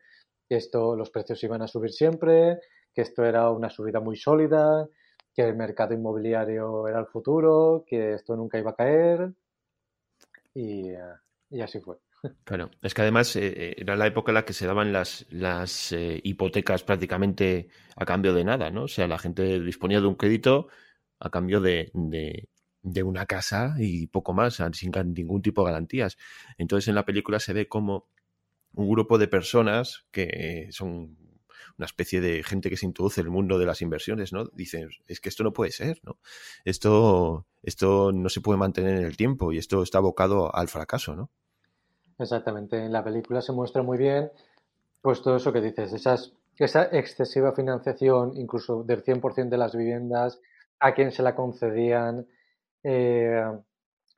esto 0.49 0.95
los 0.95 1.11
precios 1.11 1.43
iban 1.43 1.61
a 1.61 1.67
subir 1.67 1.91
siempre, 1.91 2.59
que 2.93 3.03
esto 3.03 3.23
era 3.23 3.51
una 3.51 3.69
subida 3.69 3.99
muy 3.99 4.17
sólida, 4.17 4.87
que 5.33 5.43
el 5.43 5.55
mercado 5.55 5.93
inmobiliario 5.93 6.87
era 6.87 6.99
el 6.99 7.05
futuro, 7.05 7.85
que 7.87 8.15
esto 8.15 8.35
nunca 8.35 8.57
iba 8.57 8.71
a 8.71 8.75
caer 8.75 9.31
y, 10.55 10.91
así 11.61 11.79
fue. 11.79 11.97
Claro, 12.43 12.69
es 12.81 12.93
que 12.93 13.03
además 13.03 13.33
eh, 13.37 13.47
eh, 13.47 13.75
era 13.77 13.95
la 13.95 14.07
época 14.07 14.31
en 14.31 14.35
la 14.35 14.43
que 14.43 14.51
se 14.51 14.67
daban 14.67 14.91
las, 14.91 15.25
las 15.29 15.93
eh, 15.93 16.19
hipotecas 16.23 16.83
prácticamente 16.83 17.69
a 17.95 18.03
cambio 18.03 18.33
de 18.33 18.43
nada, 18.43 18.71
¿no? 18.71 18.83
O 18.83 18.87
sea, 18.89 19.07
la 19.07 19.19
gente 19.19 19.61
disponía 19.61 20.01
de 20.01 20.07
un 20.07 20.15
crédito 20.15 20.67
a 21.19 21.29
cambio 21.29 21.61
de 21.61 21.91
una 22.83 23.25
casa 23.25 23.75
y 23.77 24.07
poco 24.07 24.33
más, 24.33 24.61
sin 24.73 24.91
ningún 25.13 25.41
tipo 25.41 25.63
de 25.63 25.71
garantías. 25.71 26.17
Entonces 26.57 26.87
en 26.87 26.95
la 26.95 27.05
película 27.05 27.39
se 27.39 27.53
ve 27.53 27.67
como 27.67 28.07
un 28.73 28.89
grupo 28.89 29.17
de 29.17 29.27
personas 29.27 30.05
que 30.11 30.67
son 30.71 31.17
una 31.77 31.85
especie 31.85 32.19
de 32.19 32.43
gente 32.43 32.69
que 32.69 32.75
se 32.77 32.85
introduce 32.85 33.21
en 33.21 33.27
el 33.27 33.31
mundo 33.31 33.57
de 33.57 33.65
las 33.65 33.81
inversiones, 33.81 34.33
¿no? 34.33 34.45
Dicen, 34.53 34.89
es 35.07 35.21
que 35.21 35.29
esto 35.29 35.43
no 35.43 35.53
puede 35.53 35.71
ser, 35.71 35.99
¿no? 36.03 36.17
Esto, 36.65 37.45
esto 37.63 38.11
no 38.11 38.27
se 38.27 38.41
puede 38.41 38.59
mantener 38.59 38.97
en 38.97 39.05
el 39.05 39.15
tiempo 39.15 39.53
y 39.53 39.57
esto 39.57 39.81
está 39.81 39.99
abocado 39.99 40.53
al 40.53 40.67
fracaso, 40.67 41.15
¿no? 41.15 41.31
Exactamente. 42.17 42.83
En 42.83 42.91
la 42.91 43.03
película 43.03 43.41
se 43.41 43.53
muestra 43.53 43.81
muy 43.81 43.97
bien, 43.97 44.29
pues 45.01 45.21
todo 45.21 45.37
eso 45.37 45.53
que 45.53 45.61
dices, 45.61 45.93
esas, 45.93 46.33
esa 46.57 46.83
excesiva 46.91 47.53
financiación, 47.53 48.33
incluso 48.35 48.83
del 48.83 49.03
100% 49.03 49.47
de 49.47 49.57
las 49.57 49.73
viviendas, 49.73 50.41
a 50.81 50.93
quien 50.93 51.13
se 51.13 51.23
la 51.23 51.33
concedían, 51.33 52.27
eh, 52.83 53.43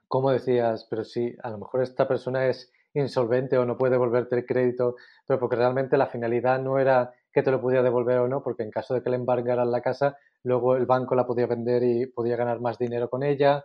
como 0.07 0.31
decías, 0.31 0.85
pero 0.89 1.03
sí, 1.03 1.35
a 1.41 1.49
lo 1.49 1.57
mejor 1.57 1.83
esta 1.83 2.07
persona 2.07 2.47
es 2.47 2.71
insolvente 2.93 3.57
o 3.57 3.65
no 3.65 3.77
puede 3.77 3.93
devolverte 3.93 4.35
el 4.35 4.45
crédito, 4.45 4.95
pero 5.25 5.39
porque 5.39 5.55
realmente 5.55 5.97
la 5.97 6.07
finalidad 6.07 6.59
no 6.59 6.77
era 6.79 7.13
que 7.31 7.43
te 7.43 7.51
lo 7.51 7.61
pudiera 7.61 7.83
devolver 7.83 8.19
o 8.19 8.27
no, 8.27 8.43
porque 8.43 8.63
en 8.63 8.71
caso 8.71 8.93
de 8.93 9.01
que 9.01 9.09
le 9.09 9.15
embargaran 9.15 9.71
la 9.71 9.81
casa, 9.81 10.17
luego 10.43 10.75
el 10.75 10.85
banco 10.85 11.15
la 11.15 11.25
podía 11.25 11.47
vender 11.47 11.83
y 11.83 12.07
podía 12.07 12.35
ganar 12.35 12.59
más 12.59 12.77
dinero 12.77 13.09
con 13.09 13.23
ella. 13.23 13.63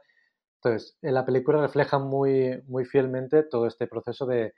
Entonces, 0.62 0.96
en 1.02 1.14
la 1.14 1.26
película 1.26 1.60
refleja 1.60 1.98
muy, 1.98 2.62
muy 2.68 2.84
fielmente 2.84 3.42
todo 3.42 3.66
este 3.66 3.88
proceso 3.88 4.26
de, 4.26 4.54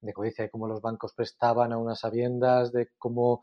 de 0.00 0.12
codicia, 0.12 0.44
de 0.44 0.50
cómo 0.50 0.66
los 0.66 0.82
bancos 0.82 1.14
prestaban 1.14 1.72
a 1.72 1.78
unas 1.78 2.00
sabiendas, 2.00 2.72
de 2.72 2.88
cómo 2.98 3.42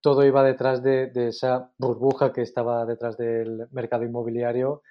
todo 0.00 0.24
iba 0.24 0.44
detrás 0.44 0.82
de, 0.82 1.08
de 1.08 1.28
esa 1.28 1.72
burbuja 1.78 2.32
que 2.32 2.42
estaba 2.42 2.86
detrás 2.86 3.16
del 3.16 3.66
mercado 3.72 4.04
inmobiliario 4.04 4.82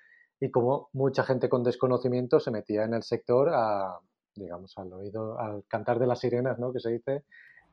y 0.44 0.52
como 0.52 0.90
mucha 0.92 1.24
gente 1.24 1.48
con 1.48 1.64
desconocimiento 1.64 2.38
se 2.38 2.52
metía 2.52 2.84
en 2.84 2.94
el 2.94 3.04
sector 3.04 3.50
a, 3.54 3.98
digamos, 4.36 4.78
al 4.78 4.92
oído, 4.92 5.40
al 5.40 5.64
cantar 5.70 6.00
de 6.00 6.08
las 6.08 6.20
sirenas, 6.20 6.60
¿no? 6.60 6.74
Que 6.74 6.82
se 6.82 6.92
dice, 6.92 7.24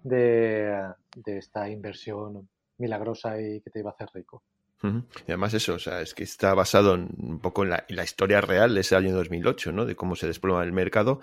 de, 0.05 0.81
esta 1.27 1.69
inversión 1.69 2.49
milagrosa 2.79 3.41
y 3.41 3.61
que 3.61 3.71
te 3.71 3.81
iba 3.81 3.91
a 3.91 3.95
hacer 3.95 4.09
rico. 4.15 4.45
Y 4.85 5.33
además 5.33 5.53
eso, 5.53 5.75
o 5.75 5.79
sea, 5.81 6.01
es 6.01 6.15
que 6.15 6.23
está 6.23 6.55
basado 6.55 6.95
un 6.95 7.41
poco 7.43 7.65
en 7.65 7.71
la, 7.71 8.05
historia 8.05 8.41
real 8.41 8.73
de 8.73 8.83
ese 8.83 8.95
año 8.95 9.13
2008, 9.17 9.73
¿no? 9.73 9.85
De 9.85 9.97
cómo 9.97 10.15
se 10.15 10.29
desploma 10.29 10.63
el 10.63 10.73
mercado 10.73 11.19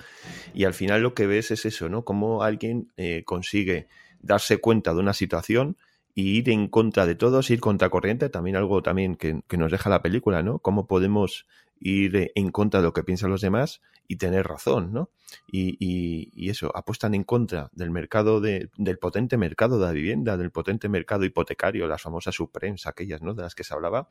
y 0.53 0.65
al 0.65 0.73
final 0.73 1.01
lo 1.01 1.13
que 1.13 1.27
ves 1.27 1.51
es 1.51 1.65
eso, 1.65 1.87
¿no? 1.87 2.03
Cómo 2.03 2.43
alguien 2.43 2.91
eh, 2.97 3.23
consigue 3.23 3.87
darse 4.19 4.57
cuenta 4.57 4.93
de 4.93 4.99
una 4.99 5.13
situación 5.13 5.77
y 6.17 6.39
ir 6.39 6.49
en 6.49 6.67
contra 6.67 7.05
de 7.05 7.13
todos, 7.13 7.51
ir 7.51 7.59
contra 7.59 7.91
corriente, 7.91 8.27
también 8.29 8.55
algo 8.55 8.81
también 8.81 9.17
que, 9.17 9.43
nos 9.55 9.71
deja 9.71 9.87
la 9.87 10.01
película, 10.01 10.41
¿no? 10.41 10.57
Cómo 10.57 10.87
podemos 10.87 11.45
ir 11.79 12.31
en 12.33 12.49
contra 12.49 12.79
de 12.79 12.85
lo 12.85 12.91
que 12.91 13.03
piensan 13.03 13.29
los 13.29 13.41
demás 13.41 13.83
y 14.07 14.15
tener 14.15 14.47
razón, 14.47 14.91
¿no? 14.91 15.11
Y, 15.45 15.77
y, 15.79 16.49
eso, 16.49 16.75
apuestan 16.75 17.13
en 17.13 17.23
contra 17.23 17.69
del 17.71 17.91
mercado 17.91 18.41
de, 18.41 18.71
del 18.77 18.97
potente 18.97 19.37
mercado 19.37 19.77
de 19.77 19.85
la 19.85 19.91
vivienda, 19.91 20.37
del 20.37 20.49
potente 20.49 20.89
mercado 20.89 21.23
hipotecario, 21.23 21.87
las 21.87 22.01
famosas 22.01 22.33
Supremes, 22.33 22.87
aquellas, 22.87 23.21
¿no? 23.21 23.35
De 23.35 23.43
las 23.43 23.53
que 23.53 23.63
se 23.63 23.75
hablaba, 23.75 24.09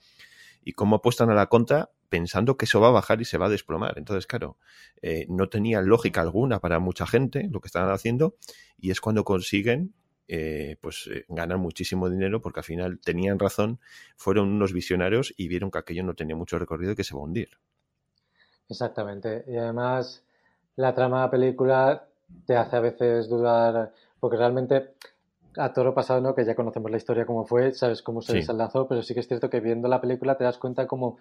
y 0.63 0.75
cómo 0.75 0.95
apuestan 0.95 1.31
a 1.31 1.35
la 1.35 1.47
contra 1.47 1.91
pensando 2.09 2.57
que 2.57 2.67
eso 2.67 2.81
va 2.81 2.87
a 2.87 2.93
bajar 2.93 3.21
y 3.21 3.25
se 3.25 3.37
va 3.37 3.47
a 3.47 3.51
desplomar. 3.51 3.95
Entonces, 3.99 4.29
claro, 4.29 4.59
eh, 5.03 5.27
no 5.29 5.49
tenía 5.49 5.83
lógica 5.83 6.21
alguna 6.21 6.61
para 6.61 6.79
mucha 6.79 7.05
gente 7.05 7.49
lo 7.51 7.61
que 7.61 7.67
estaban 7.67 7.91
haciendo, 7.91 8.37
y 8.79 8.93
es 8.93 9.01
cuando 9.01 9.25
consiguen 9.25 9.93
eh, 10.29 10.77
pues 10.81 11.09
eh, 11.13 11.25
ganar 11.29 11.59
muchísimo 11.59 12.09
dinero 12.11 12.41
porque 12.41 12.61
al 12.61 12.65
final 12.65 13.01
tenían 13.01 13.39
razón, 13.39 13.79
fueron 14.17 14.49
unos 14.49 14.73
visionarios 14.73 15.33
y 15.37 15.49
vieron 15.49 15.71
que 15.71 15.79
aquello 15.79 16.03
no 16.03 16.15
tenía 16.15 16.37
mucho 16.37 16.59
recorrido 16.59 16.93
y 16.93 16.97
que 16.97 17.05
se 17.05 17.15
va 17.15 17.21
a 17.21 17.25
hundir. 17.25 17.51
Exactamente. 18.69 19.45
Y 19.47 19.57
además 19.57 20.25
la 20.77 20.95
trama 20.95 21.19
de 21.19 21.27
la 21.27 21.31
película 21.31 22.09
te 22.45 22.57
hace 22.57 22.77
a 22.77 22.81
veces 22.81 23.29
dudar, 23.29 23.93
porque 24.21 24.37
realmente 24.37 24.95
a 25.57 25.73
todo 25.73 25.87
lo 25.87 25.95
pasado, 25.95 26.21
¿no? 26.21 26.35
que 26.35 26.45
ya 26.45 26.55
conocemos 26.55 26.91
la 26.91 26.97
historia 26.99 27.25
cómo 27.25 27.47
fue, 27.47 27.73
sabes 27.73 28.03
cómo 28.03 28.21
se 28.21 28.35
desenlazó, 28.35 28.87
pero 28.87 29.03
sí 29.03 29.15
que 29.15 29.21
es 29.21 29.29
cierto 29.29 29.49
que 29.49 29.61
viendo 29.61 29.89
la 29.89 30.01
película 30.01 30.37
te 30.37 30.45
das 30.45 30.59
cuenta 30.59 30.87
como 30.87 31.19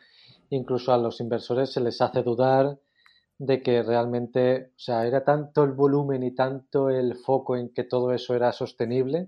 incluso 0.49 0.93
a 0.93 0.97
los 0.97 1.21
inversores 1.21 1.71
se 1.71 1.79
les 1.79 2.01
hace 2.01 2.21
dudar 2.21 2.77
de 3.37 3.61
que 3.61 3.83
realmente, 3.83 4.71
o 4.75 4.79
sea, 4.79 5.05
era 5.05 5.23
tanto 5.23 5.63
el 5.63 5.71
volumen 5.71 6.23
y 6.23 6.33
tanto 6.33 6.89
el 6.89 7.15
foco 7.15 7.57
en 7.57 7.73
que 7.73 7.83
todo 7.83 8.13
eso 8.13 8.35
era 8.35 8.51
sostenible 8.51 9.27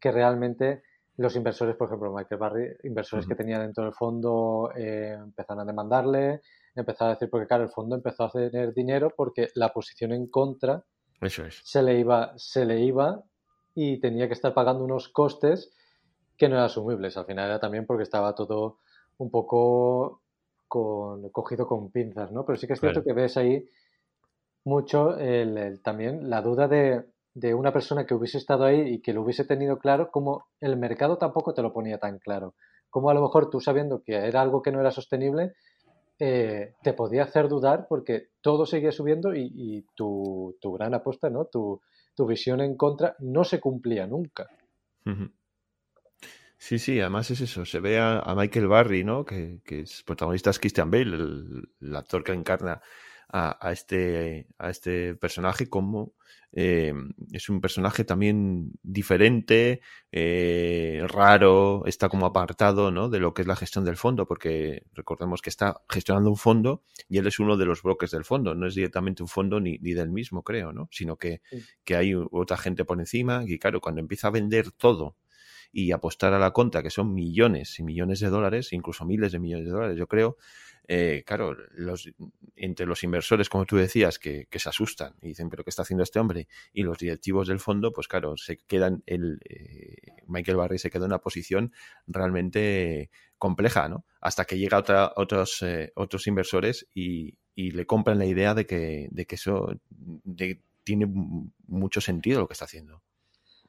que 0.00 0.10
realmente 0.10 0.82
los 1.16 1.36
inversores, 1.36 1.76
por 1.76 1.88
ejemplo, 1.88 2.12
Michael 2.12 2.38
Barry, 2.40 2.76
inversores 2.84 3.26
que 3.26 3.34
tenía 3.34 3.58
dentro 3.58 3.84
del 3.84 3.92
fondo 3.92 4.70
eh, 4.74 5.12
empezaron 5.12 5.60
a 5.60 5.64
demandarle, 5.64 6.40
empezaron 6.74 7.10
a 7.10 7.14
decir, 7.14 7.28
porque 7.30 7.46
claro, 7.46 7.64
el 7.64 7.70
fondo 7.70 7.94
empezó 7.94 8.24
a 8.24 8.30
tener 8.30 8.72
dinero 8.72 9.12
porque 9.14 9.48
la 9.54 9.72
posición 9.72 10.12
en 10.12 10.28
contra 10.28 10.84
se, 11.62 11.82
le 11.82 11.98
iba, 11.98 12.32
se 12.36 12.64
le 12.64 12.80
iba 12.80 13.22
y 13.74 14.00
tenía 14.00 14.26
que 14.26 14.34
estar 14.34 14.54
pagando 14.54 14.84
unos 14.84 15.08
costes 15.08 15.72
que 16.36 16.48
no 16.48 16.54
eran 16.54 16.66
asumibles. 16.66 17.16
Al 17.16 17.26
final 17.26 17.46
era 17.46 17.60
también 17.60 17.86
porque 17.86 18.02
estaba 18.02 18.34
todo 18.34 18.78
un 19.18 19.30
poco 19.30 20.21
con, 20.72 21.28
cogido 21.28 21.66
con 21.66 21.90
pinzas, 21.90 22.32
¿no? 22.32 22.46
Pero 22.46 22.56
sí 22.56 22.66
que 22.66 22.72
es 22.72 22.80
cierto 22.80 23.04
que 23.04 23.12
ves 23.12 23.36
ahí 23.36 23.68
mucho 24.64 25.18
el, 25.18 25.82
también 25.82 26.30
la 26.30 26.40
duda 26.40 26.66
de, 26.66 27.04
de, 27.34 27.52
una 27.52 27.74
persona 27.74 28.06
que 28.06 28.14
hubiese 28.14 28.38
estado 28.38 28.64
ahí 28.64 28.80
y 28.94 29.02
que 29.02 29.12
lo 29.12 29.20
hubiese 29.20 29.44
tenido 29.44 29.76
claro, 29.78 30.10
como 30.10 30.46
el 30.60 30.78
mercado 30.78 31.18
tampoco 31.18 31.52
te 31.52 31.60
lo 31.60 31.74
ponía 31.74 31.98
tan 31.98 32.18
claro. 32.18 32.54
Como 32.88 33.10
a 33.10 33.14
lo 33.14 33.20
mejor 33.20 33.50
tú 33.50 33.60
sabiendo 33.60 34.02
que 34.02 34.14
era 34.14 34.40
algo 34.40 34.62
que 34.62 34.72
no 34.72 34.80
era 34.80 34.90
sostenible, 34.90 35.52
eh, 36.18 36.72
te 36.82 36.94
podía 36.94 37.24
hacer 37.24 37.50
dudar 37.50 37.84
porque 37.86 38.28
todo 38.40 38.64
seguía 38.64 38.92
subiendo 38.92 39.34
y, 39.34 39.84
tu, 39.94 40.56
gran 40.62 40.94
apuesta, 40.94 41.28
¿no? 41.28 41.44
Tu, 41.44 41.82
visión 42.26 42.62
en 42.62 42.78
contra 42.78 43.14
no 43.18 43.44
se 43.44 43.60
cumplía 43.60 44.06
nunca. 44.06 44.48
Sí, 46.64 46.78
sí, 46.78 47.00
además 47.00 47.28
es 47.32 47.40
eso. 47.40 47.64
Se 47.66 47.80
ve 47.80 47.98
a, 47.98 48.22
Michael 48.36 48.68
Barry, 48.68 49.02
¿no? 49.02 49.24
Que, 49.24 49.58
que 49.64 49.80
es 49.80 50.04
protagonista 50.04 50.50
es 50.50 50.60
Christian 50.60 50.92
Bale, 50.92 51.16
el, 51.16 51.96
actor 51.96 52.22
que 52.22 52.32
encarna 52.32 52.80
a, 53.28 53.72
este, 53.72 54.46
a 54.58 54.70
este 54.70 55.16
personaje, 55.16 55.68
como 55.68 56.14
eh, 56.52 56.94
es 57.32 57.48
un 57.48 57.60
personaje 57.60 58.04
también 58.04 58.70
diferente, 58.82 59.80
eh, 60.12 61.04
raro, 61.08 61.82
está 61.86 62.08
como 62.08 62.26
apartado 62.26 62.92
¿no? 62.92 63.08
de 63.08 63.18
lo 63.18 63.34
que 63.34 63.42
es 63.42 63.48
la 63.48 63.56
gestión 63.56 63.84
del 63.84 63.96
fondo, 63.96 64.26
porque 64.28 64.84
recordemos 64.92 65.42
que 65.42 65.50
está 65.50 65.82
gestionando 65.88 66.30
un 66.30 66.36
fondo 66.36 66.84
y 67.08 67.18
él 67.18 67.26
es 67.26 67.40
uno 67.40 67.56
de 67.56 67.64
los 67.64 67.82
bloques 67.82 68.12
del 68.12 68.24
fondo, 68.24 68.54
no 68.54 68.68
es 68.68 68.76
directamente 68.76 69.22
un 69.24 69.28
fondo 69.28 69.58
ni, 69.60 69.78
ni 69.78 69.94
del 69.94 70.10
mismo, 70.10 70.44
creo, 70.44 70.72
¿no? 70.72 70.88
sino 70.92 71.16
que, 71.16 71.40
que 71.84 71.96
hay 71.96 72.14
otra 72.14 72.56
gente 72.56 72.84
por 72.84 73.00
encima 73.00 73.42
y 73.46 73.58
claro, 73.58 73.80
cuando 73.80 74.00
empieza 74.00 74.28
a 74.28 74.30
vender 74.32 74.70
todo 74.70 75.16
y 75.72 75.92
apostar 75.92 76.34
a 76.34 76.38
la 76.38 76.52
contra, 76.52 76.82
que 76.82 76.90
son 76.90 77.14
millones 77.14 77.78
y 77.78 77.82
millones 77.82 78.20
de 78.20 78.28
dólares, 78.28 78.72
incluso 78.72 79.04
miles 79.04 79.32
de 79.32 79.38
millones 79.38 79.66
de 79.66 79.72
dólares, 79.72 79.96
yo 79.96 80.06
creo, 80.06 80.36
eh, 80.88 81.22
claro, 81.26 81.56
los, 81.72 82.10
entre 82.56 82.86
los 82.86 83.02
inversores, 83.04 83.48
como 83.48 83.64
tú 83.64 83.76
decías, 83.76 84.18
que, 84.18 84.48
se 84.50 84.68
asustan 84.68 85.14
y 85.22 85.28
dicen, 85.28 85.48
pero 85.48 85.64
¿qué 85.64 85.70
está 85.70 85.82
haciendo 85.82 86.02
este 86.02 86.18
hombre? 86.18 86.48
Y 86.72 86.82
los 86.82 86.98
directivos 86.98 87.48
del 87.48 87.60
fondo, 87.60 87.92
pues 87.92 88.08
claro, 88.08 88.36
se 88.36 88.58
quedan, 88.58 89.02
el, 89.06 89.40
eh, 89.48 89.96
Michael 90.26 90.56
Barry 90.56 90.78
se 90.78 90.90
queda 90.90 91.04
en 91.04 91.12
una 91.12 91.20
posición 91.20 91.72
realmente 92.06 93.10
compleja, 93.38 93.88
¿no? 93.88 94.04
Hasta 94.20 94.44
que 94.44 94.58
llega 94.58 94.78
otra, 94.78 95.12
otros, 95.16 95.62
eh, 95.62 95.92
otros 95.94 96.26
inversores 96.26 96.86
y, 96.94 97.38
le 97.54 97.86
compran 97.86 98.18
la 98.18 98.24
idea 98.24 98.54
de 98.54 98.66
que, 98.66 99.08
de 99.10 99.26
que 99.26 99.34
eso 99.36 99.68
tiene 100.84 101.06
mucho 101.66 102.00
sentido 102.00 102.40
lo 102.40 102.48
que 102.48 102.54
está 102.54 102.64
haciendo. 102.64 103.02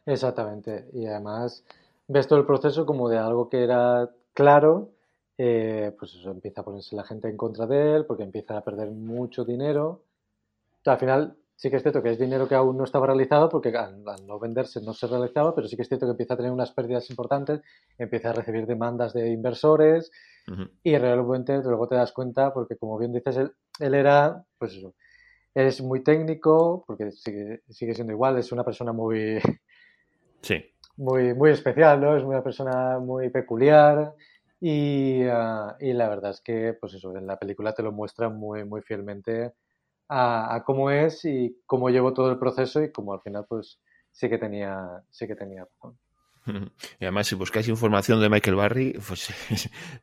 Exactamente. 0.05 0.87
Y 0.93 1.05
además 1.05 1.63
ves 2.07 2.27
todo 2.27 2.39
el 2.39 2.45
proceso 2.45 2.85
como 2.85 3.09
de 3.09 3.17
algo 3.17 3.49
que 3.49 3.63
era 3.63 4.09
claro 4.33 4.93
eh, 5.37 5.95
pues 5.97 6.13
eso, 6.13 6.31
empieza 6.31 6.61
a 6.61 6.63
ponerse 6.63 6.95
la 6.95 7.03
gente 7.03 7.27
en 7.27 7.37
contra 7.37 7.65
de 7.65 7.95
él 7.95 8.05
porque 8.05 8.23
empieza 8.23 8.57
a 8.57 8.63
perder 8.63 8.91
mucho 8.91 9.43
dinero. 9.43 10.03
al 10.85 10.99
final 10.99 11.37
sí 11.55 11.69
que 11.69 11.77
es 11.77 11.81
cierto 11.81 12.03
que 12.03 12.11
es 12.11 12.19
dinero 12.19 12.47
que 12.47 12.55
aún 12.55 12.77
no 12.77 12.83
estaba 12.83 13.07
realizado 13.07 13.49
porque 13.49 13.69
al, 13.69 14.03
no 14.27 14.39
venderse 14.39 14.81
no 14.81 14.93
se 14.93 15.07
realizaba, 15.07 15.55
pero 15.55 15.67
sí 15.67 15.75
que 15.75 15.83
es 15.83 15.87
cierto 15.87 16.05
que 16.05 16.11
empieza 16.11 16.35
a 16.35 16.37
tener 16.37 16.51
unas 16.51 16.71
pérdidas 16.71 17.09
importantes, 17.09 17.61
empieza 17.97 18.29
a 18.29 18.33
recibir 18.33 18.67
demandas 18.67 19.13
de 19.13 19.31
inversores 19.31 20.11
y 20.83 20.97
realmente 20.97 21.57
luego 21.63 21.87
te 21.87 21.95
das 21.95 22.11
cuenta 22.11 22.53
porque 22.53 22.75
como 22.77 22.97
bien 22.97 23.13
dices, 23.13 23.37
él, 23.37 23.51
él 23.79 23.93
era, 23.95 24.43
pues 24.57 24.75
eso, 24.75 24.93
es 25.55 25.81
muy 25.81 26.03
técnico 26.03 26.83
porque 26.85 27.11
sigue, 27.11 27.63
sigue 27.69 27.95
siendo 27.95 28.13
igual, 28.13 28.37
es 28.37 28.51
una 28.51 28.63
persona 28.63 28.91
muy... 28.91 29.39
Sí. 30.41 30.72
Muy, 30.97 31.33
muy 31.33 31.49
especial, 31.51 31.99
¿no? 32.01 32.15
Es 32.15 32.23
una 32.23 32.43
persona 32.43 32.99
muy 32.99 33.29
peculiar, 33.29 34.13
Ah, 34.65 35.75
y, 35.79 35.91
la 35.93 36.07
verdad 36.07 36.31
es 36.31 36.39
que, 36.41 36.73
pues 36.79 36.93
eso, 36.93 37.15
en 37.17 37.27
la 37.27 37.37
película 37.37 37.73
te 37.73 37.83
lo 37.83 37.91
muestra 37.91 38.29
muy, 38.29 38.63
muy 38.63 38.81
fielmente 38.81 39.53
a, 40.09 40.63
cómo 40.65 40.91
es 40.91 41.25
y 41.25 41.57
cómo 41.65 41.89
llevó 41.89 42.13
todo 42.13 42.31
el 42.31 42.39
proceso 42.39 42.81
y 42.83 42.91
cómo 42.91 43.13
al 43.13 43.21
final, 43.21 43.45
pues 43.49 43.79
sí 44.11 44.29
que 44.29 44.37
tenía, 44.37 45.03
sí 45.11 45.27
que 45.27 45.35
tenía 45.35 45.65
razón. 45.65 45.97
Y 46.99 47.05
además, 47.05 47.27
si 47.27 47.35
buscáis 47.35 47.67
información 47.67 48.19
de 48.21 48.29
Michael 48.29 48.55
Barry, 48.55 48.93
pues 49.07 49.29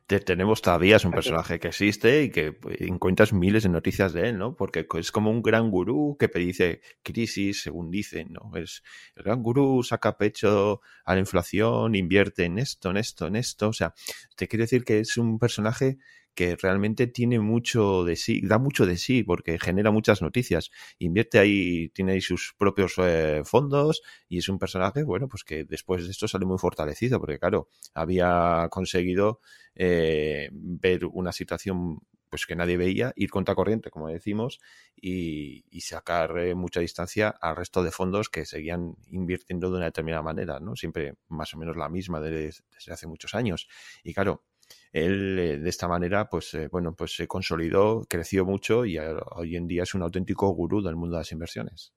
tenemos 0.25 0.61
todavía, 0.61 0.95
es 0.95 1.05
un 1.05 1.11
personaje 1.11 1.59
que 1.59 1.69
existe 1.69 2.23
y 2.23 2.29
que 2.29 2.53
pues, 2.53 2.79
encuentras 2.81 3.33
miles 3.33 3.63
de 3.63 3.69
noticias 3.69 4.13
de 4.13 4.29
él, 4.29 4.37
¿no? 4.37 4.55
Porque 4.55 4.87
es 4.99 5.11
como 5.11 5.31
un 5.31 5.41
gran 5.41 5.69
gurú 5.69 6.17
que 6.19 6.29
predice 6.29 6.81
crisis, 7.03 7.61
según 7.61 7.91
dicen, 7.91 8.33
¿no? 8.33 8.51
Es 8.55 8.83
el 9.15 9.23
gran 9.23 9.43
gurú 9.43 9.83
saca 9.83 10.17
pecho 10.17 10.81
a 11.05 11.13
la 11.13 11.19
inflación, 11.19 11.95
invierte 11.95 12.45
en 12.45 12.59
esto, 12.59 12.89
en 12.91 12.97
esto, 12.97 13.27
en 13.27 13.35
esto. 13.35 13.69
O 13.69 13.73
sea, 13.73 13.93
te 14.35 14.47
quiere 14.47 14.63
decir 14.63 14.83
que 14.83 14.99
es 14.99 15.17
un 15.17 15.39
personaje 15.39 15.97
que 16.41 16.55
realmente 16.55 17.05
tiene 17.05 17.39
mucho 17.39 18.03
de 18.03 18.15
sí, 18.15 18.41
da 18.43 18.57
mucho 18.57 18.87
de 18.87 18.97
sí 18.97 19.21
porque 19.21 19.59
genera 19.59 19.91
muchas 19.91 20.23
noticias. 20.23 20.71
Invierte 20.97 21.37
ahí, 21.37 21.89
tiene 21.89 22.13
ahí 22.13 22.21
sus 22.21 22.55
propios 22.57 22.95
eh, 22.97 23.43
fondos 23.45 24.01
y 24.27 24.39
es 24.39 24.49
un 24.49 24.57
personaje, 24.57 25.03
bueno, 25.03 25.27
pues 25.27 25.43
que 25.43 25.65
después 25.65 26.03
de 26.03 26.09
esto 26.09 26.27
sale 26.27 26.47
muy 26.47 26.57
fortalecido 26.57 27.19
porque, 27.19 27.37
claro, 27.37 27.69
había 27.93 28.67
conseguido 28.71 29.39
eh, 29.75 30.49
ver 30.51 31.05
una 31.05 31.31
situación 31.31 31.99
pues 32.27 32.47
que 32.47 32.55
nadie 32.55 32.77
veía, 32.77 33.13
ir 33.17 33.29
contra 33.29 33.53
corriente, 33.53 33.91
como 33.91 34.07
decimos, 34.07 34.59
y, 34.95 35.63
sacar 35.81 36.39
eh, 36.39 36.55
mucha 36.55 36.79
distancia 36.79 37.29
al 37.29 37.57
resto 37.57 37.83
de 37.83 37.91
fondos 37.91 38.29
que 38.29 38.45
seguían 38.45 38.95
invirtiendo 39.09 39.69
de 39.69 39.75
una 39.75 39.85
determinada 39.85 40.23
manera, 40.23 40.59
¿no? 40.59 40.75
Siempre 40.77 41.15
más 41.27 41.53
o 41.53 41.57
menos 41.57 41.75
la 41.75 41.89
misma 41.89 42.21
desde 42.21 42.63
hace 42.89 43.05
muchos 43.05 43.35
años. 43.35 43.67
Y 44.03 44.13
claro, 44.13 44.45
él 44.91 45.39
eh, 45.39 45.57
de 45.57 45.69
esta 45.69 45.87
manera, 45.87 46.29
pues 46.29 46.53
eh, 46.53 46.67
bueno, 46.71 46.93
pues 46.93 47.15
se 47.15 47.27
consolidó, 47.27 48.05
creció 48.07 48.45
mucho 48.45 48.85
y 48.85 48.97
hoy 48.97 49.55
en 49.55 49.67
día 49.67 49.83
es 49.83 49.93
un 49.93 50.03
auténtico 50.03 50.49
gurú 50.49 50.81
del 50.81 50.95
mundo 50.95 51.15
de 51.15 51.21
las 51.21 51.31
inversiones. 51.31 51.93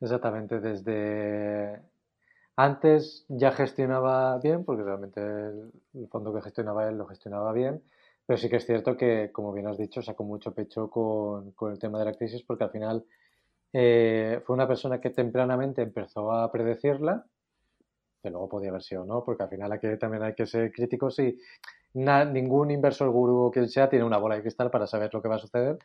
Exactamente, 0.00 0.60
desde 0.60 1.80
antes 2.56 3.24
ya 3.28 3.52
gestionaba 3.52 4.38
bien, 4.38 4.64
porque 4.64 4.82
realmente 4.82 5.20
el, 5.20 6.08
fondo 6.10 6.34
que 6.34 6.42
gestionaba 6.42 6.88
él 6.88 6.96
lo 6.96 7.06
gestionaba 7.06 7.52
bien, 7.52 7.82
pero 8.26 8.36
sí 8.36 8.48
que 8.48 8.56
es 8.56 8.66
cierto 8.66 8.96
que, 8.96 9.30
como 9.32 9.52
bien 9.52 9.66
has 9.66 9.78
dicho, 9.78 10.02
sacó 10.02 10.24
mucho 10.24 10.54
pecho 10.54 10.88
con, 10.88 11.52
con 11.52 11.72
el 11.72 11.78
tema 11.78 11.98
de 11.98 12.04
la 12.06 12.14
crisis, 12.14 12.42
porque 12.42 12.64
al 12.64 12.70
final 12.70 13.04
eh, 13.76 14.40
fue 14.44 14.54
una 14.54 14.68
persona 14.68 15.00
que 15.00 15.10
tempranamente 15.10 15.82
empezó 15.82 16.30
a 16.32 16.50
predecirla, 16.52 17.26
que 18.22 18.30
luego 18.30 18.48
podía 18.48 18.70
haber 18.70 18.84
sido 18.84 19.04
no, 19.04 19.24
porque 19.24 19.42
al 19.42 19.48
final 19.48 19.72
aquí 19.72 19.88
también 19.98 20.22
hay 20.22 20.34
que 20.34 20.46
ser 20.46 20.70
críticos 20.70 21.18
y 21.18 21.36
ningún 21.94 22.70
inversor 22.70 23.10
gurú 23.10 23.44
o 23.44 23.50
quien 23.50 23.68
sea 23.68 23.88
tiene 23.88 24.04
una 24.04 24.18
bola 24.18 24.36
de 24.36 24.42
cristal 24.42 24.70
para 24.70 24.86
saber 24.86 25.12
lo 25.12 25.22
que 25.22 25.28
va 25.28 25.36
a 25.36 25.38
suceder, 25.38 25.78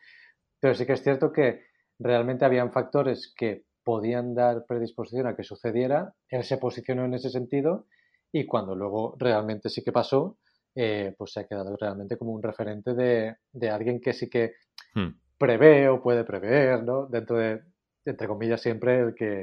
pero 0.58 0.74
sí 0.74 0.84
que 0.84 0.94
es 0.94 1.02
cierto 1.02 1.32
que 1.32 1.62
realmente 1.98 2.44
habían 2.44 2.72
factores 2.72 3.32
que 3.36 3.64
podían 3.84 4.34
dar 4.34 4.66
predisposición 4.66 5.26
a 5.26 5.36
que 5.36 5.44
sucediera, 5.44 6.14
él 6.28 6.44
se 6.44 6.58
posicionó 6.58 7.04
en 7.04 7.14
ese 7.14 7.30
sentido 7.30 7.86
y 8.32 8.46
cuando 8.46 8.74
luego 8.74 9.16
realmente 9.18 9.68
sí 9.68 9.82
que 9.82 9.92
pasó, 9.92 10.38
eh, 10.74 11.14
pues 11.16 11.32
se 11.32 11.40
ha 11.40 11.46
quedado 11.46 11.76
realmente 11.76 12.16
como 12.16 12.32
un 12.32 12.42
referente 12.42 12.94
de, 12.94 13.70
alguien 13.70 14.00
que 14.00 14.12
sí 14.12 14.28
que 14.28 14.54
hmm. 14.94 15.08
prevé 15.38 15.88
o 15.88 16.02
puede 16.02 16.24
prever, 16.24 16.84
¿no? 16.84 17.06
Dentro 17.06 17.38
de, 17.38 17.62
entre 18.04 18.28
comillas, 18.28 18.60
siempre 18.60 19.00
el 19.00 19.14
que 19.14 19.42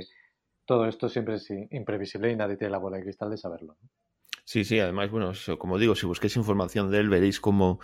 todo 0.66 0.86
esto 0.88 1.10
siempre 1.10 1.36
es 1.36 1.50
imprevisible 1.72 2.32
y 2.32 2.36
nadie 2.36 2.58
tiene 2.58 2.72
la 2.72 2.78
bola 2.78 2.98
de 2.98 3.04
cristal 3.04 3.30
de 3.30 3.38
saberlo. 3.38 3.78
Sí, 4.50 4.64
sí, 4.64 4.80
además, 4.80 5.12
bueno, 5.12 5.34
como 5.60 5.78
digo, 5.78 5.94
si 5.94 6.06
busquéis 6.06 6.38
información 6.38 6.90
de 6.90 7.00
él, 7.00 7.10
veréis 7.10 7.42
cómo 7.42 7.82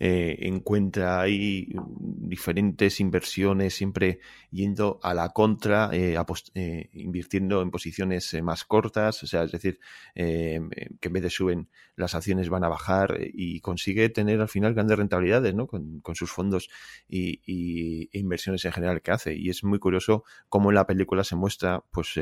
eh, 0.00 0.38
encuentra 0.40 1.20
ahí 1.20 1.68
diferentes 1.94 3.00
inversiones, 3.00 3.74
siempre 3.74 4.20
yendo 4.50 4.98
a 5.02 5.12
la 5.12 5.34
contra, 5.34 5.90
eh, 5.92 6.16
eh, 6.54 6.88
invirtiendo 6.94 7.60
en 7.60 7.70
posiciones 7.70 8.34
más 8.42 8.64
cortas, 8.64 9.22
o 9.24 9.26
sea, 9.26 9.42
es 9.42 9.52
decir, 9.52 9.78
que 10.14 10.54
en 11.02 11.12
vez 11.12 11.22
de 11.22 11.28
suben, 11.28 11.68
las 11.96 12.14
acciones 12.14 12.48
van 12.48 12.64
a 12.64 12.68
bajar 12.68 13.18
y 13.20 13.60
consigue 13.60 14.08
tener 14.08 14.40
al 14.40 14.48
final 14.48 14.72
grandes 14.72 14.96
rentabilidades, 14.96 15.54
¿no? 15.54 15.66
Con, 15.66 16.00
sus 16.14 16.30
fondos 16.30 16.70
y, 17.08 18.08
e 18.10 18.18
inversiones 18.18 18.64
en 18.64 18.72
general 18.72 19.02
que 19.02 19.10
hace. 19.10 19.34
Y 19.34 19.50
es 19.50 19.64
muy 19.64 19.78
curioso 19.78 20.24
cómo 20.48 20.70
en 20.70 20.76
la 20.76 20.86
película 20.86 21.24
se 21.24 21.36
muestra, 21.36 21.84
pues, 21.90 22.18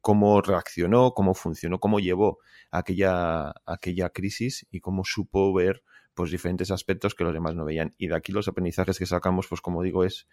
cómo 0.00 0.40
reaccionó, 0.42 1.12
cómo 1.12 1.34
funcionó, 1.34 1.78
cómo 1.78 2.00
llevó 2.00 2.38
aquella 2.70 3.35
aquella, 3.64 4.10
crisis 4.10 4.66
y 4.70 4.80
cómo 4.80 5.04
supo 5.04 5.52
ver 5.52 5.82
pues 6.14 6.30
diferentes 6.30 6.70
aspectos 6.70 7.14
que 7.14 7.24
los 7.24 7.34
demás 7.34 7.54
no 7.54 7.66
veían. 7.66 7.94
Y 7.98 8.08
de 8.08 8.16
aquí 8.16 8.32
los 8.32 8.48
aprendizajes 8.48 8.98
que 8.98 9.04
sacamos, 9.04 9.48
pues 9.48 9.60
como 9.60 9.82
digo, 9.82 10.02
es 10.02 10.26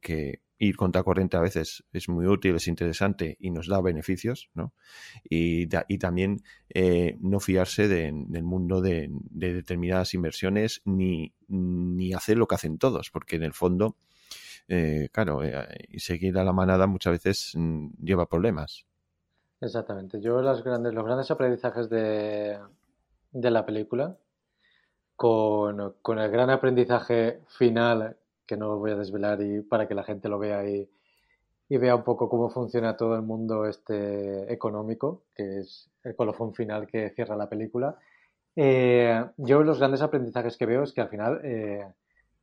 que 0.00 0.40
ir 0.58 0.76
contra 0.76 1.02
corriente 1.02 1.38
a 1.38 1.40
veces 1.40 1.84
es 1.92 2.08
muy 2.10 2.26
útil, 2.26 2.56
es 2.56 2.68
interesante 2.68 3.36
y 3.40 3.50
nos 3.50 3.66
da 3.66 3.80
beneficios, 3.80 4.50
¿no? 4.54 4.74
Y, 5.24 5.66
y 5.88 5.98
también 5.98 6.42
eh, 6.68 7.16
no 7.20 7.40
fiarse 7.40 7.88
del 7.88 8.42
mundo 8.42 8.82
de, 8.82 9.08
determinadas 9.30 10.12
inversiones 10.12 10.82
ni, 10.84 11.32
ni 11.48 12.12
hacer 12.12 12.36
lo 12.36 12.46
que 12.46 12.56
hacen 12.56 12.76
todos, 12.76 13.10
porque 13.10 13.36
en 13.36 13.44
el 13.44 13.54
fondo, 13.54 13.96
eh, 14.68 15.08
claro, 15.12 15.42
eh, 15.42 15.66
seguir 15.96 16.36
a 16.36 16.44
la 16.44 16.52
manada 16.52 16.86
muchas 16.86 17.12
veces 17.12 17.52
mm, 17.54 17.92
lleva 18.02 18.28
problemas. 18.28 18.86
Exactamente. 19.60 20.20
Yo 20.20 20.40
las 20.40 20.64
grandes, 20.64 20.94
los 20.94 21.04
grandes 21.04 21.30
aprendizajes 21.30 21.90
de, 21.90 22.58
de 23.32 23.50
la 23.50 23.66
película, 23.66 24.16
con, 25.16 25.94
con, 26.02 26.18
el 26.18 26.30
gran 26.30 26.50
aprendizaje 26.50 27.40
final, 27.48 28.16
que 28.46 28.56
no 28.56 28.78
voy 28.78 28.92
a 28.92 28.96
desvelar 28.96 29.42
y 29.42 29.60
para 29.62 29.86
que 29.86 29.94
la 29.94 30.04
gente 30.04 30.28
lo 30.28 30.38
vea 30.38 30.68
y, 30.68 30.88
y 31.68 31.76
vea 31.76 31.94
un 31.94 32.04
poco 32.04 32.28
cómo 32.28 32.50
funciona 32.50 32.96
todo 32.96 33.14
el 33.14 33.22
mundo 33.22 33.66
este 33.66 34.52
económico, 34.52 35.22
que 35.34 35.60
es 35.60 35.90
el 36.04 36.16
colofón 36.16 36.54
final 36.54 36.86
que 36.86 37.10
cierra 37.10 37.36
la 37.36 37.48
película. 37.48 37.96
Eh, 38.56 39.24
yo 39.36 39.62
los 39.62 39.78
grandes 39.78 40.02
aprendizajes 40.02 40.56
que 40.56 40.66
veo 40.66 40.82
es 40.82 40.92
que 40.92 41.00
al 41.00 41.08
final 41.10 41.40
eh, 41.44 41.86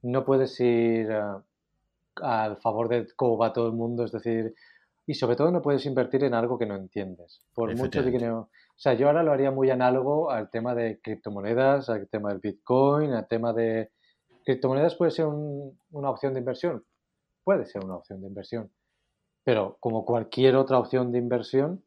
no 0.04 0.24
puedes 0.24 0.60
ir 0.60 1.12
eh, 1.12 1.22
al 2.22 2.58
favor 2.58 2.88
de 2.90 3.08
cómo 3.16 3.38
va 3.38 3.54
todo 3.54 3.68
el 3.68 3.74
mundo, 3.74 4.06
es 4.06 4.12
decir, 4.12 4.56
y 5.08 5.14
sobre 5.14 5.38
todo 5.38 5.50
no 5.52 5.62
puedes 5.62 5.86
invertir 5.86 6.26
en 6.26 6.34
algo 6.34 6.60
que 6.60 6.66
no 6.66 6.76
entiendes. 6.76 7.42
Por 7.56 7.74
mucho 7.76 8.04
que 8.04 8.20
no... 8.20 8.40
O 8.40 8.80
sea, 8.80 8.94
yo 8.94 9.08
ahora 9.08 9.24
lo 9.24 9.32
haría 9.32 9.50
muy 9.50 9.72
análogo 9.72 10.30
al 10.30 10.52
tema 10.52 10.76
de 10.76 11.00
criptomonedas, 11.02 11.90
al 11.90 12.10
tema 12.10 12.30
del 12.30 12.40
Bitcoin, 12.40 13.14
al 13.14 13.26
tema 13.26 13.54
de... 13.54 13.92
¿Criptomonedas 14.44 14.96
puede 14.96 15.12
ser 15.12 15.26
una 15.28 16.10
opción 16.10 16.34
de 16.34 16.40
inversión? 16.40 16.84
Puede 17.44 17.66
ser 17.66 17.86
una 17.86 17.96
opción 17.96 18.22
de 18.22 18.28
inversión. 18.28 18.70
Pero 19.46 19.78
como 19.80 20.04
cualquier 20.04 20.58
otra 20.58 20.78
opción 20.78 21.14
de 21.14 21.20
inversión, 21.20 21.86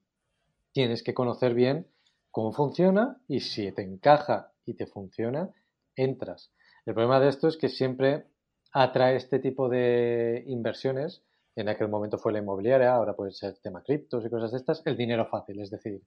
tienes 0.73 1.03
que 1.03 1.13
conocer 1.13 1.53
bien 1.53 1.87
cómo 2.31 2.53
funciona 2.53 3.21
y 3.29 3.41
si 3.41 3.71
te 3.73 3.83
encaja 3.83 4.51
y 4.65 4.75
te 4.75 4.87
funciona, 4.87 5.51
entras. 5.95 6.53
El 6.87 6.95
problema 6.95 7.21
de 7.21 7.29
esto 7.29 7.49
es 7.49 7.59
que 7.59 7.69
siempre 7.69 8.25
atrae 8.73 9.17
este 9.17 9.39
tipo 9.41 9.69
de 9.69 10.43
inversiones. 10.47 11.23
En 11.57 11.69
aquel 11.69 11.89
momento 11.89 12.19
fue 12.19 12.33
la 12.33 12.39
inmobiliaria, 12.39 12.95
ahora 12.95 13.15
puede 13.15 13.33
ser 13.33 13.55
tema 13.59 13.83
criptos 13.83 14.25
y 14.25 14.31
cosas 14.31 14.53
de 14.53 14.59
estas, 14.59 14.83
el 14.87 14.97
dinero 14.97 15.27
fácil, 15.27 15.61
es 15.61 15.71
decir, 15.71 16.01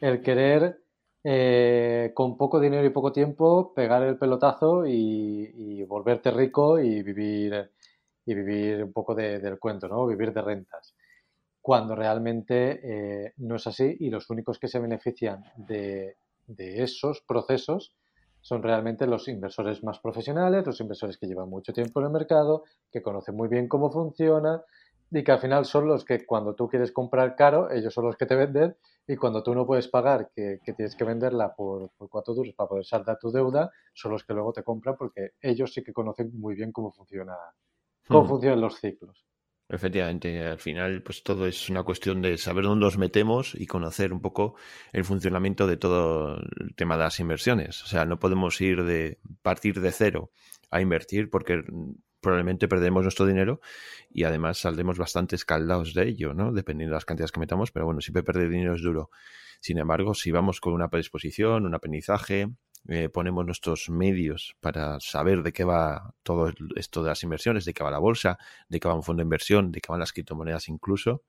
el 0.00 0.20
querer 0.20 0.80
eh, 1.22 2.10
con 2.12 2.36
poco 2.36 2.60
dinero 2.60 2.84
y 2.84 2.90
poco 2.90 3.10
tiempo 3.12 3.72
pegar 3.74 4.02
el 4.02 4.18
pelotazo 4.18 4.84
y, 4.86 5.82
volverte 5.84 6.30
rico 6.30 6.78
y 6.78 7.02
vivir 7.02 7.70
y 8.26 8.34
vivir 8.34 8.82
un 8.82 8.92
poco 8.92 9.14
del 9.14 9.58
cuento, 9.58 9.86
¿no? 9.86 10.06
Vivir 10.06 10.32
de 10.32 10.42
rentas. 10.42 10.94
Cuando 11.60 11.94
realmente 11.94 12.80
eh, 12.82 13.32
no 13.38 13.56
es 13.56 13.66
así 13.66 13.96
y 14.00 14.10
los 14.10 14.28
únicos 14.28 14.58
que 14.58 14.68
se 14.68 14.78
benefician 14.78 15.44
de, 15.56 16.16
de 16.46 16.82
esos 16.82 17.20
procesos 17.22 17.94
son 18.44 18.62
realmente 18.62 19.06
los 19.06 19.26
inversores 19.26 19.82
más 19.82 20.00
profesionales, 20.00 20.66
los 20.66 20.78
inversores 20.78 21.16
que 21.16 21.26
llevan 21.26 21.48
mucho 21.48 21.72
tiempo 21.72 22.00
en 22.00 22.06
el 22.06 22.12
mercado, 22.12 22.64
que 22.92 23.00
conocen 23.00 23.34
muy 23.34 23.48
bien 23.48 23.68
cómo 23.68 23.90
funciona 23.90 24.62
y 25.10 25.24
que 25.24 25.32
al 25.32 25.38
final 25.38 25.64
son 25.64 25.88
los 25.88 26.04
que 26.04 26.26
cuando 26.26 26.54
tú 26.54 26.68
quieres 26.68 26.92
comprar 26.92 27.36
caro, 27.36 27.70
ellos 27.70 27.94
son 27.94 28.04
los 28.04 28.18
que 28.18 28.26
te 28.26 28.36
venden 28.36 28.76
y 29.08 29.16
cuando 29.16 29.42
tú 29.42 29.54
no 29.54 29.64
puedes 29.64 29.88
pagar, 29.88 30.30
que, 30.36 30.60
tienes 30.76 30.94
que 30.94 31.04
venderla 31.04 31.54
por, 31.54 31.92
cuatro 32.10 32.34
duros 32.34 32.52
para 32.54 32.68
poder 32.68 32.84
saldar 32.84 33.18
tu 33.18 33.32
deuda, 33.32 33.70
son 33.94 34.12
los 34.12 34.24
que 34.24 34.34
luego 34.34 34.52
te 34.52 34.62
compran 34.62 34.96
porque 34.98 35.30
ellos 35.40 35.72
sí 35.72 35.82
que 35.82 35.94
conocen 35.94 36.30
muy 36.38 36.54
bien 36.54 36.70
cómo 36.70 36.92
funciona, 36.92 37.34
cómo 38.06 38.24
hmm. 38.24 38.28
funcionan 38.28 38.60
los 38.60 38.76
ciclos. 38.78 39.24
Efectivamente, 39.68 40.46
al 40.46 40.58
final, 40.58 41.02
pues 41.02 41.22
todo 41.22 41.46
es 41.46 41.70
una 41.70 41.82
cuestión 41.82 42.20
de 42.20 42.36
saber 42.36 42.64
dónde 42.64 42.84
nos 42.84 42.98
metemos 42.98 43.54
y 43.54 43.66
conocer 43.66 44.12
un 44.12 44.20
poco 44.20 44.56
el 44.92 45.04
funcionamiento 45.04 45.66
de 45.66 45.78
todo 45.78 46.36
el 46.36 46.74
tema 46.76 46.96
de 46.96 47.04
las 47.04 47.18
inversiones. 47.18 47.82
O 47.82 47.86
sea, 47.86 48.04
no 48.04 48.18
podemos 48.18 48.60
ir 48.60 48.84
de 48.84 49.18
partir 49.42 49.80
de 49.80 49.90
cero 49.90 50.30
a 50.70 50.82
invertir 50.82 51.30
porque 51.30 51.62
probablemente 52.20 52.68
perdemos 52.68 53.02
nuestro 53.02 53.26
dinero 53.26 53.60
y 54.10 54.24
además 54.24 54.58
saldremos 54.58 54.98
bastante 54.98 55.36
escaldados 55.36 55.94
de 55.94 56.08
ello, 56.08 56.34
¿no? 56.34 56.52
Dependiendo 56.52 56.92
de 56.92 56.96
las 56.96 57.04
cantidades 57.04 57.32
que 57.32 57.40
metamos, 57.40 57.70
pero 57.70 57.86
bueno, 57.86 58.00
siempre 58.00 58.22
perder 58.22 58.50
dinero 58.50 58.74
es 58.74 58.82
duro. 58.82 59.10
Sin 59.60 59.78
embargo, 59.78 60.14
si 60.14 60.30
vamos 60.30 60.60
con 60.60 60.74
una 60.74 60.88
predisposición, 60.88 61.64
un 61.64 61.74
aprendizaje, 61.74 62.48
eh, 62.88 63.08
ponemos 63.08 63.46
nuestros 63.46 63.88
medios 63.88 64.56
para 64.60 65.00
saber 65.00 65.42
de 65.42 65.52
qué 65.52 65.64
va 65.64 66.14
todo 66.22 66.52
esto 66.76 67.02
de 67.02 67.08
las 67.08 67.22
inversiones, 67.22 67.64
de 67.64 67.72
qué 67.72 67.82
va 67.82 67.90
la 67.90 67.98
bolsa, 67.98 68.38
de 68.68 68.80
qué 68.80 68.88
va 68.88 68.94
un 68.94 69.02
fondo 69.02 69.20
de 69.20 69.24
inversión, 69.24 69.72
de 69.72 69.80
qué 69.80 69.90
van 69.90 70.00
las 70.00 70.12
criptomonedas 70.12 70.68
incluso, 70.68 71.22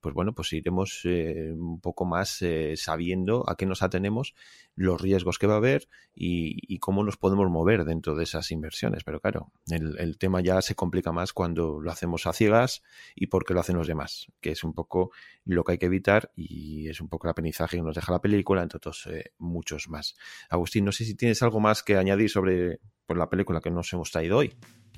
pues 0.00 0.14
bueno, 0.14 0.34
pues 0.34 0.52
iremos 0.52 1.00
eh, 1.04 1.52
un 1.52 1.80
poco 1.80 2.04
más 2.04 2.42
eh, 2.42 2.74
sabiendo 2.76 3.48
a 3.48 3.56
qué 3.56 3.64
nos 3.64 3.82
atenemos, 3.82 4.34
los 4.74 5.00
riesgos 5.00 5.38
que 5.38 5.46
va 5.46 5.54
a 5.54 5.58
haber 5.58 5.88
y, 6.14 6.78
cómo 6.78 7.02
nos 7.04 7.16
podemos 7.16 7.48
mover 7.50 7.84
dentro 7.84 8.14
de 8.14 8.24
esas 8.24 8.50
inversiones. 8.50 9.04
Pero 9.04 9.20
claro, 9.20 9.52
el, 9.70 10.18
tema 10.18 10.42
ya 10.42 10.60
se 10.60 10.74
complica 10.74 11.12
más 11.12 11.32
cuando 11.32 11.80
lo 11.80 11.90
hacemos 11.90 12.26
a 12.26 12.32
ciegas 12.32 12.82
y 13.14 13.28
porque 13.28 13.54
lo 13.54 13.60
hacen 13.60 13.76
los 13.76 13.86
demás, 13.86 14.26
que 14.40 14.50
es 14.50 14.64
un 14.64 14.74
poco 14.74 15.10
lo 15.44 15.64
que 15.64 15.72
hay 15.72 15.78
que 15.78 15.86
evitar 15.86 16.30
y 16.36 16.88
es 16.88 17.00
un 17.00 17.08
poco 17.08 17.26
el 17.26 17.30
aprendizaje 17.30 17.78
que 17.78 17.82
nos 17.82 17.94
deja 17.94 18.12
la 18.12 18.20
película, 18.20 18.62
entre 18.62 18.76
otros 18.76 19.06
eh, 19.06 19.32
muchos 19.38 19.88
más. 19.88 20.16
Agustín, 20.50 20.84
no 20.84 20.92
sé 20.92 21.04
si 21.04 21.14
tienes 21.14 21.42
algo 21.42 21.60
más 21.60 21.82
que 21.82 21.96
añadir 21.96 22.28
sobre 22.28 22.80
pues, 23.06 23.18
la 23.18 23.30
película 23.30 23.60
que 23.60 23.70
nos 23.70 23.92
hemos 23.92 24.10
traído 24.10 24.38
hoy. 24.38 24.54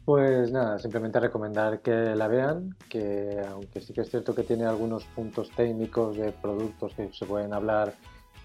Pues 0.07 0.53
nada, 0.53 0.79
simplemente 0.79 1.19
recomendar 1.19 1.81
que 1.81 1.91
la 1.91 2.29
vean, 2.29 2.77
que 2.89 3.43
aunque 3.51 3.81
sí 3.81 3.93
que 3.93 4.03
es 4.03 4.09
cierto 4.09 4.37
que 4.37 4.45
tiene 4.45 4.65
algunos 4.65 5.05
puntos 5.05 5.51
técnicos 5.51 6.17
de 6.17 6.31
productos 6.31 6.95
que 6.95 7.11
se 7.13 7.27
pueden 7.27 7.53
hablar, 7.53 7.93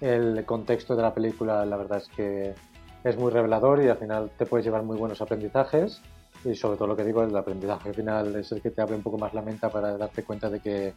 el 0.02 0.44
contexto 0.44 0.96
de 0.96 1.04
la 1.04 1.14
película 1.14 1.64
la 1.64 1.78
verdad 1.78 2.00
es 2.00 2.08
que 2.16 2.56
es 3.04 3.16
muy 3.16 3.32
revelador 3.32 3.84
y 3.84 3.90
al 3.90 3.98
final 4.00 4.32
te 4.40 4.48
puedes 4.48 4.66
llevar 4.66 4.82
muy 4.82 4.98
buenos 4.98 5.22
aprendizajes 5.22 6.02
y 6.44 6.56
sobre 6.56 6.78
todo 6.78 6.88
lo 6.88 6.96
que 6.96 7.04
digo, 7.04 7.22
el 7.22 7.38
aprendizaje 7.38 7.94
final 7.94 8.36
es 8.38 8.52
el 8.52 8.60
que 8.60 8.72
te 8.72 8.82
abre 8.82 8.96
un 8.96 9.04
poco 9.04 9.20
más 9.20 9.32
la 9.36 9.44
mente 9.44 9.70
para 9.70 9.96
darte 9.96 10.24
cuenta 10.24 10.50
de 10.50 10.62
que 10.62 10.96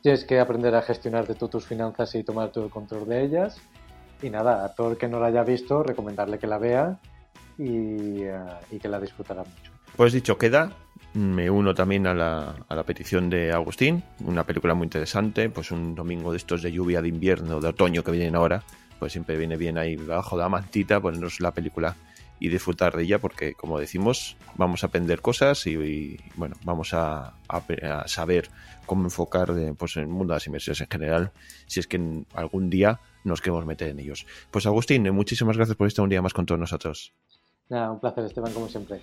tienes 0.00 0.24
que 0.24 0.38
aprender 0.38 0.76
a 0.76 0.82
gestionar 0.82 1.26
de 1.26 1.34
tus 1.34 1.66
finanzas 1.66 2.14
y 2.14 2.22
tomar 2.22 2.52
todo 2.52 2.66
el 2.66 2.70
control 2.70 3.08
de 3.08 3.24
ellas. 3.24 3.60
Y 4.22 4.30
nada, 4.30 4.64
a 4.64 4.72
todo 4.76 4.92
el 4.92 4.96
que 4.96 5.08
no 5.08 5.18
la 5.18 5.26
haya 5.26 5.42
visto, 5.42 5.82
recomendarle 5.82 6.38
que 6.38 6.46
la 6.46 6.58
vea 6.58 7.00
y, 7.58 8.22
eh, 8.22 8.38
y 8.70 8.78
que 8.78 8.88
la 8.88 9.00
disfrutará 9.00 9.42
mucho. 9.42 9.77
Pues 9.96 10.12
dicho 10.12 10.38
queda, 10.38 10.72
me 11.14 11.50
uno 11.50 11.74
también 11.74 12.06
a 12.06 12.14
la, 12.14 12.54
a 12.68 12.74
la, 12.74 12.84
petición 12.84 13.30
de 13.30 13.52
Agustín, 13.52 14.04
una 14.20 14.44
película 14.44 14.74
muy 14.74 14.84
interesante, 14.84 15.50
pues 15.50 15.70
un 15.70 15.94
domingo 15.94 16.30
de 16.30 16.36
estos 16.36 16.62
de 16.62 16.70
lluvia 16.70 17.02
de 17.02 17.08
invierno, 17.08 17.60
de 17.60 17.68
otoño 17.68 18.04
que 18.04 18.12
vienen 18.12 18.36
ahora, 18.36 18.62
pues 18.98 19.12
siempre 19.12 19.36
viene 19.36 19.56
bien 19.56 19.78
ahí 19.78 19.96
bajo 19.96 20.36
la 20.36 20.48
mantita 20.48 21.00
ponernos 21.00 21.40
la 21.40 21.52
película 21.52 21.96
y 22.40 22.48
disfrutar 22.48 22.96
de 22.96 23.02
ella 23.02 23.18
porque 23.18 23.54
como 23.54 23.78
decimos 23.78 24.36
vamos 24.56 24.82
a 24.82 24.88
aprender 24.88 25.20
cosas 25.20 25.66
y, 25.66 26.18
bueno 26.36 26.56
vamos 26.62 26.94
a, 26.94 27.34
saber 28.06 28.48
cómo 28.86 29.04
enfocar 29.04 29.52
pues, 29.76 29.96
en 29.96 30.04
el 30.04 30.08
mundo 30.08 30.32
de 30.32 30.36
las 30.36 30.46
inversiones 30.46 30.80
en 30.80 30.88
general 30.88 31.32
si 31.66 31.80
es 31.80 31.86
que 31.86 32.00
algún 32.34 32.70
día 32.70 33.00
nos 33.24 33.40
queremos 33.42 33.66
meter 33.66 33.88
en 33.88 33.98
ellos. 33.98 34.26
Pues 34.50 34.66
Agustín 34.66 35.02
muchísimas 35.12 35.56
gracias 35.56 35.76
por 35.76 35.86
estar 35.86 36.02
un 36.02 36.08
día 36.08 36.22
más 36.22 36.32
con 36.32 36.46
todos 36.46 36.60
nosotros 36.60 37.12
Nada, 37.70 37.90
un 37.90 38.00
placer 38.00 38.24
Esteban 38.24 38.52
como 38.52 38.68
siempre. 38.68 39.00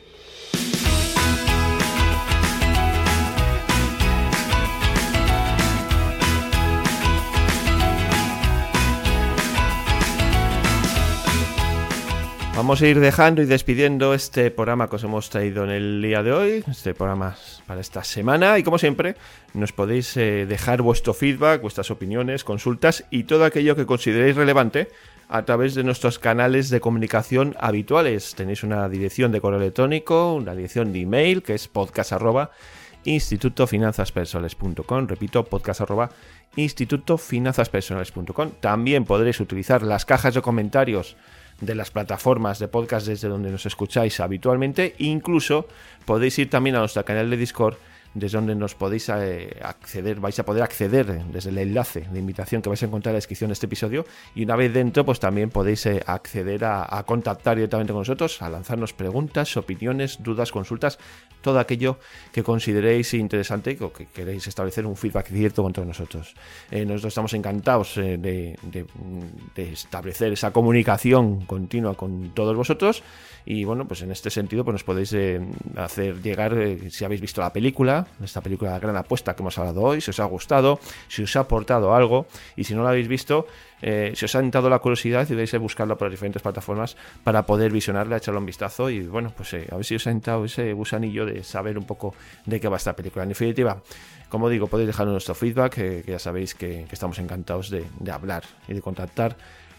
Vamos 12.55 12.81
a 12.81 12.87
ir 12.87 12.99
dejando 13.01 13.41
y 13.41 13.45
despidiendo 13.45 14.13
este 14.13 14.49
programa 14.49 14.89
que 14.89 14.95
os 14.95 15.03
hemos 15.03 15.29
traído 15.29 15.65
en 15.65 15.69
el 15.69 16.01
día 16.01 16.23
de 16.23 16.31
hoy, 16.31 16.63
este 16.67 16.95
programa 16.95 17.35
para 17.67 17.81
esta 17.81 18.03
semana. 18.03 18.57
Y 18.57 18.63
como 18.63 18.79
siempre 18.79 19.15
nos 19.53 19.73
podéis 19.73 20.15
eh, 20.17 20.47
dejar 20.47 20.81
vuestro 20.81 21.13
feedback, 21.13 21.61
vuestras 21.61 21.91
opiniones, 21.91 22.43
consultas 22.43 23.03
y 23.11 23.25
todo 23.25 23.45
aquello 23.45 23.75
que 23.75 23.85
consideréis 23.85 24.37
relevante 24.37 24.87
a 25.27 25.43
través 25.45 25.75
de 25.75 25.83
nuestros 25.83 26.19
canales 26.19 26.69
de 26.69 26.79
comunicación 26.79 27.55
habituales. 27.59 28.35
Tenéis 28.35 28.63
una 28.63 28.87
dirección 28.89 29.31
de 29.31 29.41
correo 29.41 29.59
electrónico, 29.59 30.33
una 30.33 30.55
dirección 30.55 30.93
de 30.93 31.01
email 31.01 31.43
que 31.43 31.55
es 31.55 31.67
podcast 31.67 32.13
arroba 32.13 32.51
repito 35.07 35.45
podcast 35.45 35.81
arroba 35.81 36.09
también 38.61 39.05
podréis 39.05 39.39
utilizar 39.39 39.83
las 39.83 40.05
cajas 40.05 40.33
de 40.33 40.41
comentarios 40.41 41.15
de 41.61 41.75
las 41.75 41.91
plataformas 41.91 42.59
de 42.59 42.67
podcast 42.67 43.07
desde 43.07 43.27
donde 43.27 43.51
nos 43.51 43.65
escucháis 43.65 44.19
habitualmente. 44.19 44.95
Incluso 44.97 45.67
podéis 46.05 46.39
ir 46.39 46.49
también 46.49 46.75
a 46.75 46.79
nuestro 46.79 47.05
canal 47.05 47.29
de 47.29 47.37
Discord 47.37 47.75
desde 48.15 48.37
donde 48.37 48.55
nos 48.55 48.75
podéis 48.75 49.09
eh, 49.09 49.59
acceder, 49.61 50.19
vais 50.19 50.39
a 50.39 50.45
poder 50.45 50.63
acceder 50.63 51.05
desde 51.25 51.49
el 51.49 51.57
enlace 51.57 52.07
de 52.09 52.17
invitación 52.17 52.61
que 52.61 52.69
vais 52.69 52.81
a 52.81 52.85
encontrar 52.85 53.11
en 53.11 53.15
la 53.15 53.17
descripción 53.17 53.49
de 53.49 53.53
este 53.53 53.65
episodio 53.67 54.05
y 54.33 54.43
una 54.43 54.55
vez 54.55 54.73
dentro 54.73 55.05
pues 55.05 55.19
también 55.19 55.49
podéis 55.49 55.85
eh, 55.85 56.01
acceder 56.07 56.63
a, 56.63 57.03
contactar 57.05 57.57
directamente 57.57 57.91
con 57.91 58.01
nosotros, 58.01 58.41
a 58.41 58.49
lanzarnos 58.49 58.93
preguntas, 58.93 59.57
opiniones, 59.57 60.23
dudas, 60.23 60.51
consultas, 60.51 60.97
todo 61.41 61.59
aquello 61.59 61.99
que 62.31 62.41
consideréis 62.41 63.13
interesante 63.13 63.77
o 63.81 63.91
que 63.91 64.07
queréis 64.07 64.47
establecer 64.47 64.85
un 64.85 64.95
feedback 64.95 65.27
cierto 65.27 65.61
con 65.61 65.73
todos 65.73 65.87
nosotros. 65.87 66.33
Eh, 66.71 66.85
nosotros 66.85 67.11
estamos 67.11 67.33
encantados 67.33 67.95
de, 67.95 68.55
establecer 69.57 70.31
esa 70.31 70.51
comunicación 70.51 71.45
continua 71.45 71.95
con 71.95 72.33
todos 72.33 72.55
vosotros 72.55 73.03
y 73.45 73.65
bueno, 73.65 73.85
pues 73.87 74.01
en 74.01 74.11
este 74.11 74.29
sentido 74.29 74.63
pues 74.63 74.73
nos 74.73 74.83
podéis 74.83 75.15
hacer 75.75 76.21
llegar 76.21 76.55
si 76.89 77.03
habéis 77.05 77.21
visto 77.21 77.41
la 77.41 77.51
película, 77.51 78.04
esta 78.23 78.41
película 78.41 78.71
La 78.71 78.79
Gran 78.79 78.95
Apuesta 78.97 79.35
que 79.35 79.43
hemos 79.43 79.57
hablado 79.57 79.81
hoy, 79.81 80.01
si 80.01 80.11
os 80.11 80.19
ha 80.19 80.25
gustado, 80.25 80.79
si 81.07 81.23
os 81.23 81.35
ha 81.35 81.41
aportado 81.41 81.93
algo 81.93 82.27
y 82.55 82.63
si 82.63 82.73
no 82.73 82.83
lo 82.83 82.89
habéis 82.89 83.07
visto, 83.07 83.47
eh, 83.81 84.13
si 84.15 84.25
os 84.25 84.35
ha 84.35 84.39
entrado 84.39 84.69
la 84.69 84.79
curiosidad 84.79 85.27
a 85.29 85.57
buscarla 85.57 85.95
por 85.95 86.07
las 86.07 86.11
diferentes 86.13 86.41
plataformas 86.41 86.95
para 87.23 87.45
poder 87.45 87.71
visionarla, 87.71 88.17
echarle 88.17 88.39
un 88.39 88.45
vistazo 88.45 88.89
y 88.89 89.01
bueno, 89.01 89.31
pues 89.35 89.53
eh, 89.53 89.67
a 89.71 89.75
ver 89.75 89.85
si 89.85 89.95
os 89.95 90.07
ha 90.07 90.11
entrado 90.11 90.45
ese 90.45 90.73
gusanillo 90.73 91.25
de 91.25 91.43
saber 91.43 91.77
un 91.77 91.85
poco 91.85 92.15
de 92.45 92.59
qué 92.59 92.67
va 92.67 92.77
esta 92.77 92.95
película. 92.95 93.23
En 93.23 93.29
definitiva, 93.29 93.81
como 94.29 94.49
digo, 94.49 94.67
podéis 94.67 94.87
dejarnos 94.87 95.13
nuestro 95.13 95.35
feedback, 95.35 95.77
eh, 95.77 96.03
que 96.05 96.11
ya 96.11 96.19
sabéis 96.19 96.55
que, 96.55 96.87
estamos 96.91 97.19
encantados 97.19 97.69
de, 97.69 97.85
hablar 98.11 98.43
y 98.67 98.73
de 98.73 98.81
contactar 98.81 99.35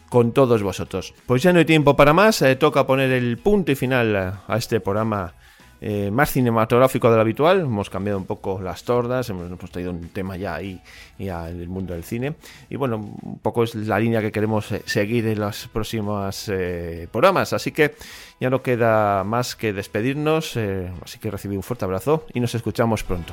con 0.08 0.32
todos 0.32 0.62
vosotros. 0.62 1.14
Pues 1.26 1.42
ya 1.42 1.52
no 1.52 1.58
hay 1.58 1.64
tiempo 1.64 1.96
para 1.96 2.12
más, 2.12 2.44
toca 2.60 2.86
poner 2.86 3.10
el 3.10 3.38
punto 3.38 3.72
y 3.72 3.74
final 3.74 4.14
a 4.46 4.56
este 4.56 4.78
programa 4.78 5.34
eh, 5.80 6.10
más 6.10 6.30
cinematográfico 6.30 7.08
de 7.10 7.16
lo 7.16 7.20
habitual. 7.20 7.60
Hemos 7.60 7.90
cambiado 7.90 8.18
un 8.18 8.24
poco 8.24 8.60
las 8.60 8.84
tordas, 8.84 9.28
hemos, 9.30 9.46
hemos 9.50 9.70
traído 9.70 9.90
un 9.90 10.08
tema 10.08 10.36
ya 10.36 10.54
ahí, 10.54 10.80
ya 11.18 11.48
en 11.48 11.60
el 11.60 11.68
mundo 11.68 11.94
del 11.94 12.04
cine. 12.04 12.34
Y 12.70 12.76
bueno, 12.76 12.96
un 12.96 13.38
poco 13.38 13.64
es 13.64 13.74
la 13.74 13.98
línea 13.98 14.20
que 14.20 14.32
queremos 14.32 14.72
eh, 14.72 14.82
seguir 14.86 15.26
en 15.26 15.40
los 15.40 15.68
próximos 15.68 16.48
eh, 16.48 17.08
programas. 17.10 17.52
Así 17.52 17.72
que 17.72 17.94
ya 18.40 18.50
no 18.50 18.62
queda 18.62 19.24
más 19.24 19.56
que 19.56 19.72
despedirnos. 19.72 20.56
así 21.02 21.18
que 21.18 21.30
recibí 21.30 21.56
un 21.56 21.62
fuerte 21.62 21.84
abrazo 21.84 22.26
y 22.34 22.40
nos 22.40 22.54
escuchamos 22.54 23.02
pronto. 23.02 23.32